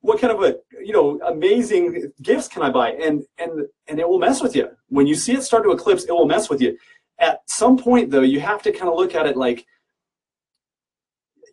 What 0.02 0.20
kind 0.20 0.34
of 0.34 0.42
a 0.44 0.58
you 0.84 0.94
know 0.94 1.20
amazing 1.28 2.12
gifts 2.22 2.48
can 2.48 2.62
i 2.62 2.70
buy? 2.70 2.92
And 2.92 3.24
and 3.38 3.68
and 3.88 4.00
it 4.00 4.08
will 4.08 4.20
mess 4.20 4.42
with 4.42 4.56
you. 4.56 4.70
When 4.88 5.08
you 5.08 5.16
see 5.16 5.34
it 5.34 5.44
start 5.44 5.64
to 5.64 5.72
eclipse 5.72 6.06
it 6.06 6.12
will 6.12 6.26
mess 6.26 6.50
with 6.50 6.62
you. 6.62 6.78
At 7.20 7.42
some 7.48 7.78
point 7.78 8.12
though 8.12 8.22
you 8.22 8.40
have 8.40 8.62
to 8.64 8.72
kind 8.72 8.90
of 8.90 8.96
look 8.96 9.14
at 9.14 9.26
it 9.26 9.36
like 9.36 9.66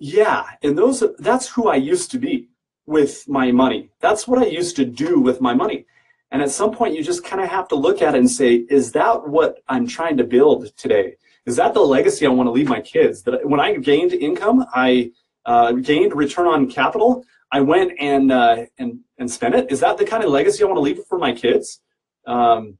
yeah 0.00 0.44
and 0.62 0.78
those 0.78 1.02
that's 1.18 1.48
who 1.48 1.68
i 1.68 1.74
used 1.74 2.08
to 2.12 2.20
be 2.20 2.48
with 2.88 3.28
my 3.28 3.52
money 3.52 3.90
that's 4.00 4.26
what 4.26 4.38
i 4.38 4.46
used 4.46 4.74
to 4.76 4.84
do 4.84 5.20
with 5.20 5.40
my 5.40 5.54
money 5.54 5.86
and 6.30 6.42
at 6.42 6.50
some 6.50 6.72
point 6.72 6.94
you 6.94 7.02
just 7.02 7.24
kind 7.24 7.42
of 7.42 7.48
have 7.48 7.68
to 7.68 7.74
look 7.74 8.02
at 8.02 8.14
it 8.14 8.18
and 8.18 8.30
say 8.30 8.66
is 8.78 8.92
that 8.92 9.28
what 9.28 9.58
i'm 9.68 9.86
trying 9.86 10.16
to 10.16 10.24
build 10.24 10.60
today 10.76 11.14
is 11.46 11.56
that 11.56 11.72
the 11.74 11.80
legacy 11.80 12.26
i 12.26 12.30
want 12.30 12.46
to 12.46 12.56
leave 12.58 12.68
my 12.68 12.80
kids 12.80 13.22
that 13.22 13.46
when 13.48 13.60
i 13.60 13.76
gained 13.76 14.12
income 14.12 14.64
i 14.74 15.10
uh, 15.48 15.72
gained 15.72 16.14
return 16.14 16.46
on 16.46 16.70
capital, 16.70 17.24
I 17.50 17.60
went 17.62 17.92
and 17.98 18.30
uh, 18.30 18.66
and 18.78 19.00
and 19.16 19.30
spent 19.30 19.54
it. 19.54 19.72
Is 19.72 19.80
that 19.80 19.96
the 19.96 20.04
kind 20.04 20.22
of 20.22 20.30
legacy 20.30 20.62
I 20.62 20.66
want 20.66 20.76
to 20.76 20.82
leave 20.82 21.00
for 21.08 21.18
my 21.18 21.32
kids? 21.32 21.80
Um, 22.26 22.76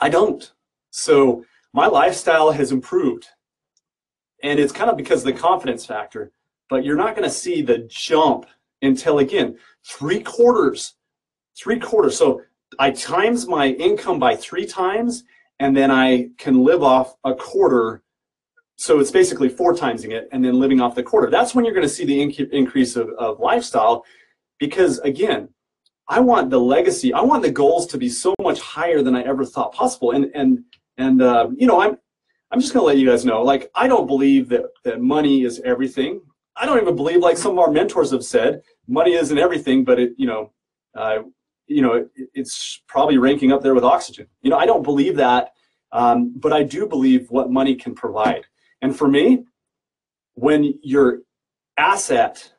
I 0.00 0.08
don't. 0.08 0.50
So 0.90 1.44
my 1.74 1.86
lifestyle 1.86 2.50
has 2.50 2.72
improved, 2.72 3.26
and 4.42 4.58
it's 4.58 4.72
kind 4.72 4.90
of 4.90 4.96
because 4.96 5.20
of 5.20 5.34
the 5.34 5.38
confidence 5.38 5.84
factor. 5.84 6.32
But 6.70 6.82
you're 6.82 6.96
not 6.96 7.14
going 7.14 7.28
to 7.28 7.34
see 7.34 7.60
the 7.60 7.86
jump 7.90 8.46
until 8.82 9.18
again 9.18 9.56
three 9.86 10.20
quarters, 10.20 10.94
three 11.56 11.78
quarters. 11.78 12.16
So 12.16 12.42
I 12.78 12.90
times 12.90 13.46
my 13.46 13.68
income 13.68 14.18
by 14.18 14.36
three 14.36 14.66
times, 14.66 15.24
and 15.58 15.76
then 15.76 15.90
I 15.90 16.30
can 16.38 16.64
live 16.64 16.82
off 16.82 17.14
a 17.24 17.34
quarter. 17.34 18.02
So 18.76 18.98
it's 18.98 19.10
basically 19.10 19.48
four 19.48 19.74
timesing 19.74 20.10
it 20.10 20.28
and 20.32 20.44
then 20.44 20.58
living 20.58 20.80
off 20.80 20.94
the 20.94 21.02
quarter. 21.02 21.30
That's 21.30 21.54
when 21.54 21.64
you're 21.64 21.74
going 21.74 21.86
to 21.86 21.94
see 21.94 22.04
the 22.04 22.18
inc- 22.18 22.50
increase 22.50 22.96
of, 22.96 23.10
of 23.10 23.38
lifestyle 23.38 24.04
because, 24.58 24.98
again, 25.00 25.48
I 26.08 26.18
want 26.20 26.50
the 26.50 26.58
legacy, 26.58 27.12
I 27.12 27.20
want 27.20 27.42
the 27.42 27.50
goals 27.50 27.86
to 27.88 27.98
be 27.98 28.08
so 28.08 28.34
much 28.40 28.60
higher 28.60 29.02
than 29.02 29.14
I 29.14 29.22
ever 29.22 29.44
thought 29.44 29.72
possible. 29.72 30.10
And, 30.10 30.30
and, 30.34 30.64
and 30.96 31.22
uh, 31.22 31.48
you 31.56 31.66
know, 31.66 31.80
I'm, 31.80 31.96
I'm 32.50 32.60
just 32.60 32.72
going 32.72 32.82
to 32.82 32.86
let 32.86 32.98
you 32.98 33.08
guys 33.08 33.24
know, 33.24 33.42
like, 33.42 33.70
I 33.74 33.86
don't 33.86 34.06
believe 34.06 34.48
that, 34.48 34.64
that 34.84 35.00
money 35.00 35.44
is 35.44 35.60
everything. 35.64 36.20
I 36.56 36.66
don't 36.66 36.80
even 36.80 36.96
believe, 36.96 37.20
like 37.20 37.38
some 37.38 37.52
of 37.52 37.58
our 37.60 37.70
mentors 37.70 38.10
have 38.10 38.24
said, 38.24 38.62
money 38.88 39.14
isn't 39.14 39.38
everything, 39.38 39.84
but 39.84 39.98
it, 39.98 40.12
you 40.16 40.26
know, 40.26 40.52
uh, 40.96 41.18
you 41.66 41.82
know, 41.82 41.94
it, 41.94 42.10
it's 42.34 42.82
probably 42.88 43.18
ranking 43.18 43.52
up 43.52 43.62
there 43.62 43.74
with 43.74 43.84
oxygen. 43.84 44.26
You 44.42 44.50
know, 44.50 44.58
I 44.58 44.66
don't 44.66 44.82
believe 44.82 45.16
that, 45.16 45.52
um, 45.92 46.32
but 46.36 46.52
I 46.52 46.62
do 46.62 46.86
believe 46.86 47.30
what 47.30 47.50
money 47.50 47.74
can 47.74 47.94
provide. 47.94 48.44
And 48.80 48.96
for 48.96 49.08
me, 49.08 49.44
when 50.34 50.78
your 50.82 51.20
asset 51.76 52.52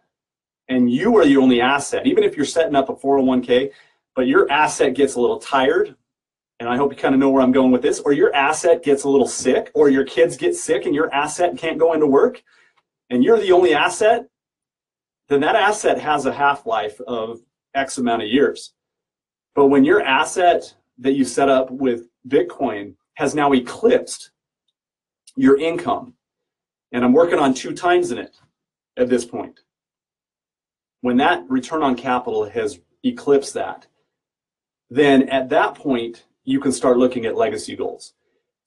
and 0.69 0.91
you 0.91 1.17
are 1.17 1.25
the 1.25 1.37
only 1.37 1.61
asset, 1.61 2.07
even 2.07 2.23
if 2.23 2.35
you're 2.35 2.45
setting 2.45 2.75
up 2.75 2.89
a 2.89 2.93
401k, 2.95 3.71
but 4.15 4.27
your 4.27 4.49
asset 4.51 4.93
gets 4.93 5.15
a 5.15 5.21
little 5.21 5.39
tired, 5.39 5.95
and 6.59 6.69
I 6.69 6.77
hope 6.77 6.91
you 6.91 6.97
kind 6.97 7.13
of 7.13 7.19
know 7.19 7.29
where 7.29 7.41
I'm 7.41 7.51
going 7.51 7.71
with 7.71 7.81
this, 7.81 7.99
or 7.99 8.13
your 8.13 8.33
asset 8.33 8.83
gets 8.83 9.03
a 9.03 9.09
little 9.09 9.27
sick, 9.27 9.71
or 9.73 9.89
your 9.89 10.05
kids 10.05 10.37
get 10.37 10.55
sick 10.55 10.85
and 10.85 10.95
your 10.95 11.13
asset 11.13 11.57
can't 11.57 11.77
go 11.77 11.93
into 11.93 12.07
work, 12.07 12.41
and 13.09 13.23
you're 13.23 13.39
the 13.39 13.51
only 13.51 13.73
asset, 13.73 14.27
then 15.33 15.41
that 15.41 15.55
asset 15.55 15.99
has 15.99 16.25
a 16.25 16.33
half 16.33 16.65
life 16.65 16.99
of 17.01 17.41
X 17.75 17.97
amount 17.97 18.21
of 18.21 18.29
years. 18.29 18.73
But 19.55 19.67
when 19.67 19.83
your 19.83 20.01
asset 20.01 20.73
that 20.99 21.13
you 21.13 21.25
set 21.25 21.49
up 21.49 21.71
with 21.71 22.07
Bitcoin 22.27 22.95
has 23.15 23.35
now 23.35 23.51
eclipsed 23.53 24.31
your 25.35 25.59
income, 25.59 26.13
and 26.91 27.03
I'm 27.03 27.13
working 27.13 27.39
on 27.39 27.53
two 27.53 27.73
times 27.73 28.11
in 28.11 28.19
it 28.19 28.35
at 28.97 29.09
this 29.09 29.25
point. 29.25 29.59
When 31.01 31.17
that 31.17 31.43
return 31.49 31.81
on 31.81 31.95
capital 31.95 32.47
has 32.47 32.79
eclipsed 33.03 33.55
that, 33.55 33.87
then 34.89 35.27
at 35.29 35.49
that 35.49 35.75
point, 35.75 36.25
you 36.43 36.59
can 36.59 36.71
start 36.71 36.97
looking 36.97 37.25
at 37.25 37.35
legacy 37.35 37.75
goals. 37.75 38.13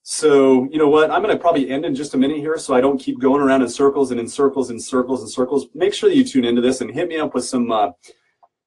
So, 0.09 0.69
you 0.71 0.77
know 0.77 0.87
what? 0.87 1.11
I'm 1.11 1.21
going 1.21 1.35
to 1.35 1.39
probably 1.39 1.69
end 1.69 1.83
in 1.83 1.93
just 1.93 2.13
a 2.13 2.17
minute 2.17 2.37
here 2.37 2.57
so 2.57 2.73
I 2.73 2.79
don't 2.79 2.97
keep 2.97 3.19
going 3.19 3.41
around 3.41 3.61
in 3.61 3.67
circles 3.67 4.09
and 4.09 4.21
in 4.21 4.27
circles 4.29 4.69
and 4.69 4.81
circles 4.81 5.19
and 5.19 5.29
circles. 5.29 5.67
Make 5.75 5.93
sure 5.93 6.07
that 6.07 6.15
you 6.15 6.23
tune 6.23 6.45
into 6.45 6.61
this 6.61 6.79
and 6.79 6.89
hit 6.89 7.09
me 7.09 7.17
up 7.17 7.35
with 7.35 7.43
some 7.43 7.69
uh, 7.69 7.89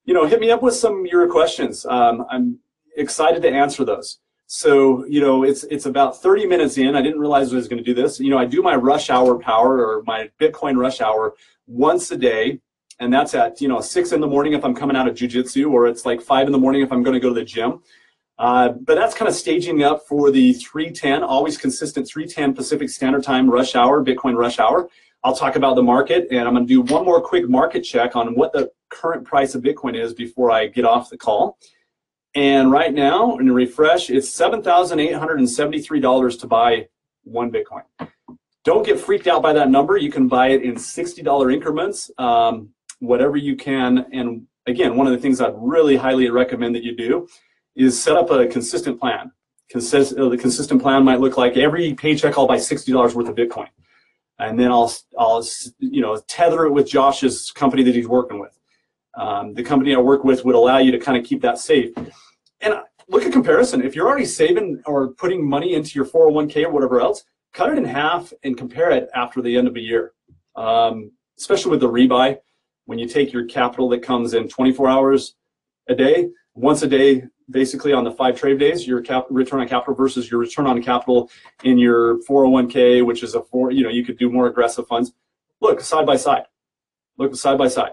you 0.05 0.13
know, 0.13 0.27
hit 0.27 0.39
me 0.39 0.51
up 0.51 0.61
with 0.61 0.75
some 0.75 1.03
your 1.07 1.27
questions. 1.27 1.83
Um, 1.87 2.27
I'm 2.29 2.59
excited 2.95 3.41
to 3.41 3.49
answer 3.49 3.83
those. 3.83 4.19
So, 4.45 5.03
you 5.07 5.19
know, 5.19 5.43
it's 5.43 5.63
it's 5.63 5.87
about 5.87 6.21
30 6.21 6.45
minutes 6.45 6.77
in. 6.77 6.95
I 6.95 7.01
didn't 7.01 7.19
realize 7.19 7.51
I 7.51 7.55
was 7.55 7.67
going 7.67 7.83
to 7.83 7.83
do 7.83 7.99
this. 7.99 8.19
You 8.19 8.29
know, 8.29 8.37
I 8.37 8.45
do 8.45 8.61
my 8.61 8.75
rush 8.75 9.09
hour 9.09 9.39
power 9.39 9.83
or 9.83 10.03
my 10.05 10.29
Bitcoin 10.39 10.77
rush 10.77 11.01
hour 11.01 11.33
once 11.65 12.11
a 12.11 12.17
day, 12.17 12.59
and 12.99 13.11
that's 13.11 13.33
at 13.33 13.59
you 13.61 13.67
know 13.67 13.81
six 13.81 14.11
in 14.11 14.21
the 14.21 14.27
morning 14.27 14.53
if 14.53 14.63
I'm 14.63 14.75
coming 14.75 14.95
out 14.95 15.07
of 15.07 15.15
jujitsu, 15.15 15.71
or 15.71 15.87
it's 15.87 16.05
like 16.05 16.21
five 16.21 16.45
in 16.45 16.51
the 16.51 16.59
morning 16.59 16.83
if 16.83 16.91
I'm 16.91 17.01
going 17.01 17.15
to 17.15 17.19
go 17.19 17.29
to 17.29 17.35
the 17.35 17.43
gym. 17.43 17.81
Uh, 18.41 18.69
but 18.69 18.95
that's 18.95 19.13
kind 19.13 19.29
of 19.29 19.35
staging 19.35 19.83
up 19.83 20.07
for 20.07 20.31
the 20.31 20.53
310, 20.53 21.21
always 21.21 21.59
consistent 21.59 22.07
310 22.07 22.55
Pacific 22.55 22.89
Standard 22.89 23.23
Time 23.23 23.47
rush 23.47 23.75
hour, 23.75 24.03
Bitcoin 24.03 24.35
rush 24.35 24.57
hour. 24.57 24.89
I'll 25.23 25.35
talk 25.35 25.55
about 25.55 25.75
the 25.75 25.83
market, 25.83 26.27
and 26.31 26.47
I'm 26.47 26.55
going 26.55 26.65
to 26.65 26.73
do 26.73 26.81
one 26.91 27.05
more 27.05 27.21
quick 27.21 27.47
market 27.47 27.81
check 27.81 28.15
on 28.15 28.33
what 28.33 28.51
the 28.51 28.71
current 28.89 29.25
price 29.25 29.53
of 29.53 29.61
Bitcoin 29.61 29.95
is 29.95 30.15
before 30.15 30.49
I 30.49 30.65
get 30.65 30.85
off 30.85 31.11
the 31.11 31.19
call. 31.19 31.59
And 32.33 32.71
right 32.71 32.91
now, 32.91 33.37
in 33.37 33.51
refresh, 33.51 34.09
it's 34.09 34.35
$7,873 34.35 36.39
to 36.39 36.47
buy 36.47 36.87
one 37.23 37.51
Bitcoin. 37.51 37.83
Don't 38.63 38.83
get 38.83 38.99
freaked 38.99 39.27
out 39.27 39.43
by 39.43 39.53
that 39.53 39.69
number. 39.69 39.97
You 39.97 40.11
can 40.11 40.27
buy 40.27 40.47
it 40.47 40.63
in 40.63 40.77
$60 40.77 41.53
increments, 41.53 42.09
um, 42.17 42.69
whatever 42.97 43.37
you 43.37 43.55
can. 43.55 44.07
And 44.11 44.47
again, 44.65 44.97
one 44.97 45.05
of 45.05 45.13
the 45.13 45.19
things 45.19 45.41
I'd 45.41 45.53
really 45.55 45.95
highly 45.95 46.27
recommend 46.31 46.73
that 46.73 46.81
you 46.81 46.95
do 46.95 47.27
is 47.75 48.01
set 48.01 48.15
up 48.15 48.29
a 48.31 48.47
consistent 48.47 48.99
plan. 48.99 49.31
Consist, 49.69 50.17
uh, 50.17 50.27
the 50.29 50.37
consistent 50.37 50.81
plan 50.81 51.03
might 51.03 51.19
look 51.19 51.37
like 51.37 51.55
every 51.55 51.93
paycheck 51.93 52.37
I'll 52.37 52.47
buy 52.47 52.57
$60 52.57 53.15
worth 53.15 53.29
of 53.29 53.35
Bitcoin. 53.35 53.67
And 54.39 54.59
then 54.59 54.71
I'll, 54.71 54.91
I'll, 55.17 55.45
you 55.79 56.01
know, 56.01 56.17
tether 56.27 56.65
it 56.65 56.71
with 56.71 56.89
Josh's 56.89 57.51
company 57.51 57.83
that 57.83 57.95
he's 57.95 58.07
working 58.07 58.39
with 58.39 58.57
um, 59.15 59.53
the 59.53 59.63
company 59.63 59.95
I 59.95 59.99
work 59.99 60.23
with 60.23 60.45
would 60.45 60.55
allow 60.55 60.77
you 60.77 60.91
to 60.91 60.99
kind 60.99 61.17
of 61.17 61.25
keep 61.25 61.41
that 61.41 61.57
safe. 61.57 61.91
And 62.61 62.75
look 63.09 63.23
at 63.23 63.33
comparison. 63.33 63.83
If 63.83 63.95
you're 63.95 64.07
already 64.07 64.25
saving 64.25 64.81
or 64.85 65.09
putting 65.09 65.47
money 65.47 65.73
into 65.73 65.95
your 65.95 66.05
401k 66.05 66.65
or 66.65 66.71
whatever 66.71 67.01
else, 67.01 67.23
cut 67.53 67.69
it 67.71 67.77
in 67.77 67.85
half 67.85 68.31
and 68.43 68.57
compare 68.57 68.91
it 68.91 69.09
after 69.13 69.41
the 69.41 69.55
end 69.57 69.67
of 69.67 69.75
a 69.75 69.79
year. 69.79 70.13
Um, 70.55 71.11
especially 71.37 71.71
with 71.71 71.81
the 71.81 71.89
rebuy, 71.89 72.37
when 72.85 72.99
you 72.99 73.07
take 73.07 73.33
your 73.33 73.45
capital 73.45 73.89
that 73.89 74.01
comes 74.01 74.33
in 74.33 74.47
24 74.47 74.89
hours 74.89 75.35
a 75.89 75.95
day, 75.95 76.29
once 76.53 76.81
a 76.83 76.87
day, 76.87 77.23
basically 77.51 77.93
on 77.93 78.03
the 78.03 78.11
five 78.11 78.39
trade 78.39 78.59
days, 78.59 78.87
your 78.87 79.01
cap, 79.01 79.25
return 79.29 79.59
on 79.59 79.67
capital 79.67 79.93
versus 79.93 80.29
your 80.31 80.39
return 80.39 80.67
on 80.67 80.81
capital 80.81 81.29
in 81.63 81.77
your 81.77 82.19
401k, 82.23 83.05
which 83.05 83.23
is 83.23 83.35
a 83.35 83.41
four, 83.41 83.71
you 83.71 83.83
know, 83.83 83.89
you 83.89 84.03
could 84.03 84.17
do 84.17 84.29
more 84.29 84.47
aggressive 84.47 84.87
funds. 84.87 85.13
Look 85.59 85.81
side 85.81 86.05
by 86.05 86.15
side. 86.15 86.45
Look 87.17 87.35
side 87.35 87.57
by 87.57 87.67
side. 87.67 87.91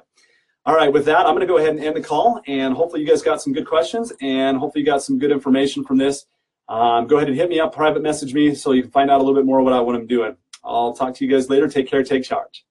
All 0.64 0.74
right, 0.74 0.92
with 0.92 1.06
that, 1.06 1.26
I'm 1.26 1.34
going 1.34 1.40
to 1.40 1.46
go 1.46 1.58
ahead 1.58 1.70
and 1.70 1.80
end 1.80 1.96
the 1.96 2.02
call, 2.02 2.42
and 2.46 2.74
hopefully 2.74 3.00
you 3.00 3.08
guys 3.08 3.22
got 3.22 3.40
some 3.40 3.52
good 3.52 3.66
questions, 3.66 4.12
and 4.20 4.58
hopefully 4.58 4.82
you 4.82 4.86
got 4.86 5.02
some 5.02 5.18
good 5.18 5.30
information 5.30 5.84
from 5.84 5.96
this. 5.96 6.26
Um, 6.68 7.06
go 7.06 7.16
ahead 7.16 7.28
and 7.28 7.36
hit 7.36 7.48
me 7.48 7.58
up, 7.58 7.74
private 7.74 8.02
message 8.02 8.34
me, 8.34 8.54
so 8.54 8.72
you 8.72 8.82
can 8.82 8.90
find 8.90 9.10
out 9.10 9.16
a 9.20 9.24
little 9.24 9.34
bit 9.34 9.46
more 9.46 9.62
what 9.62 9.72
I, 9.72 9.80
what 9.80 9.94
I'm 9.94 10.06
doing. 10.06 10.36
I'll 10.62 10.92
talk 10.92 11.14
to 11.14 11.24
you 11.24 11.30
guys 11.30 11.48
later. 11.48 11.68
Take 11.68 11.88
care. 11.88 12.02
Take 12.02 12.24
charge. 12.24 12.66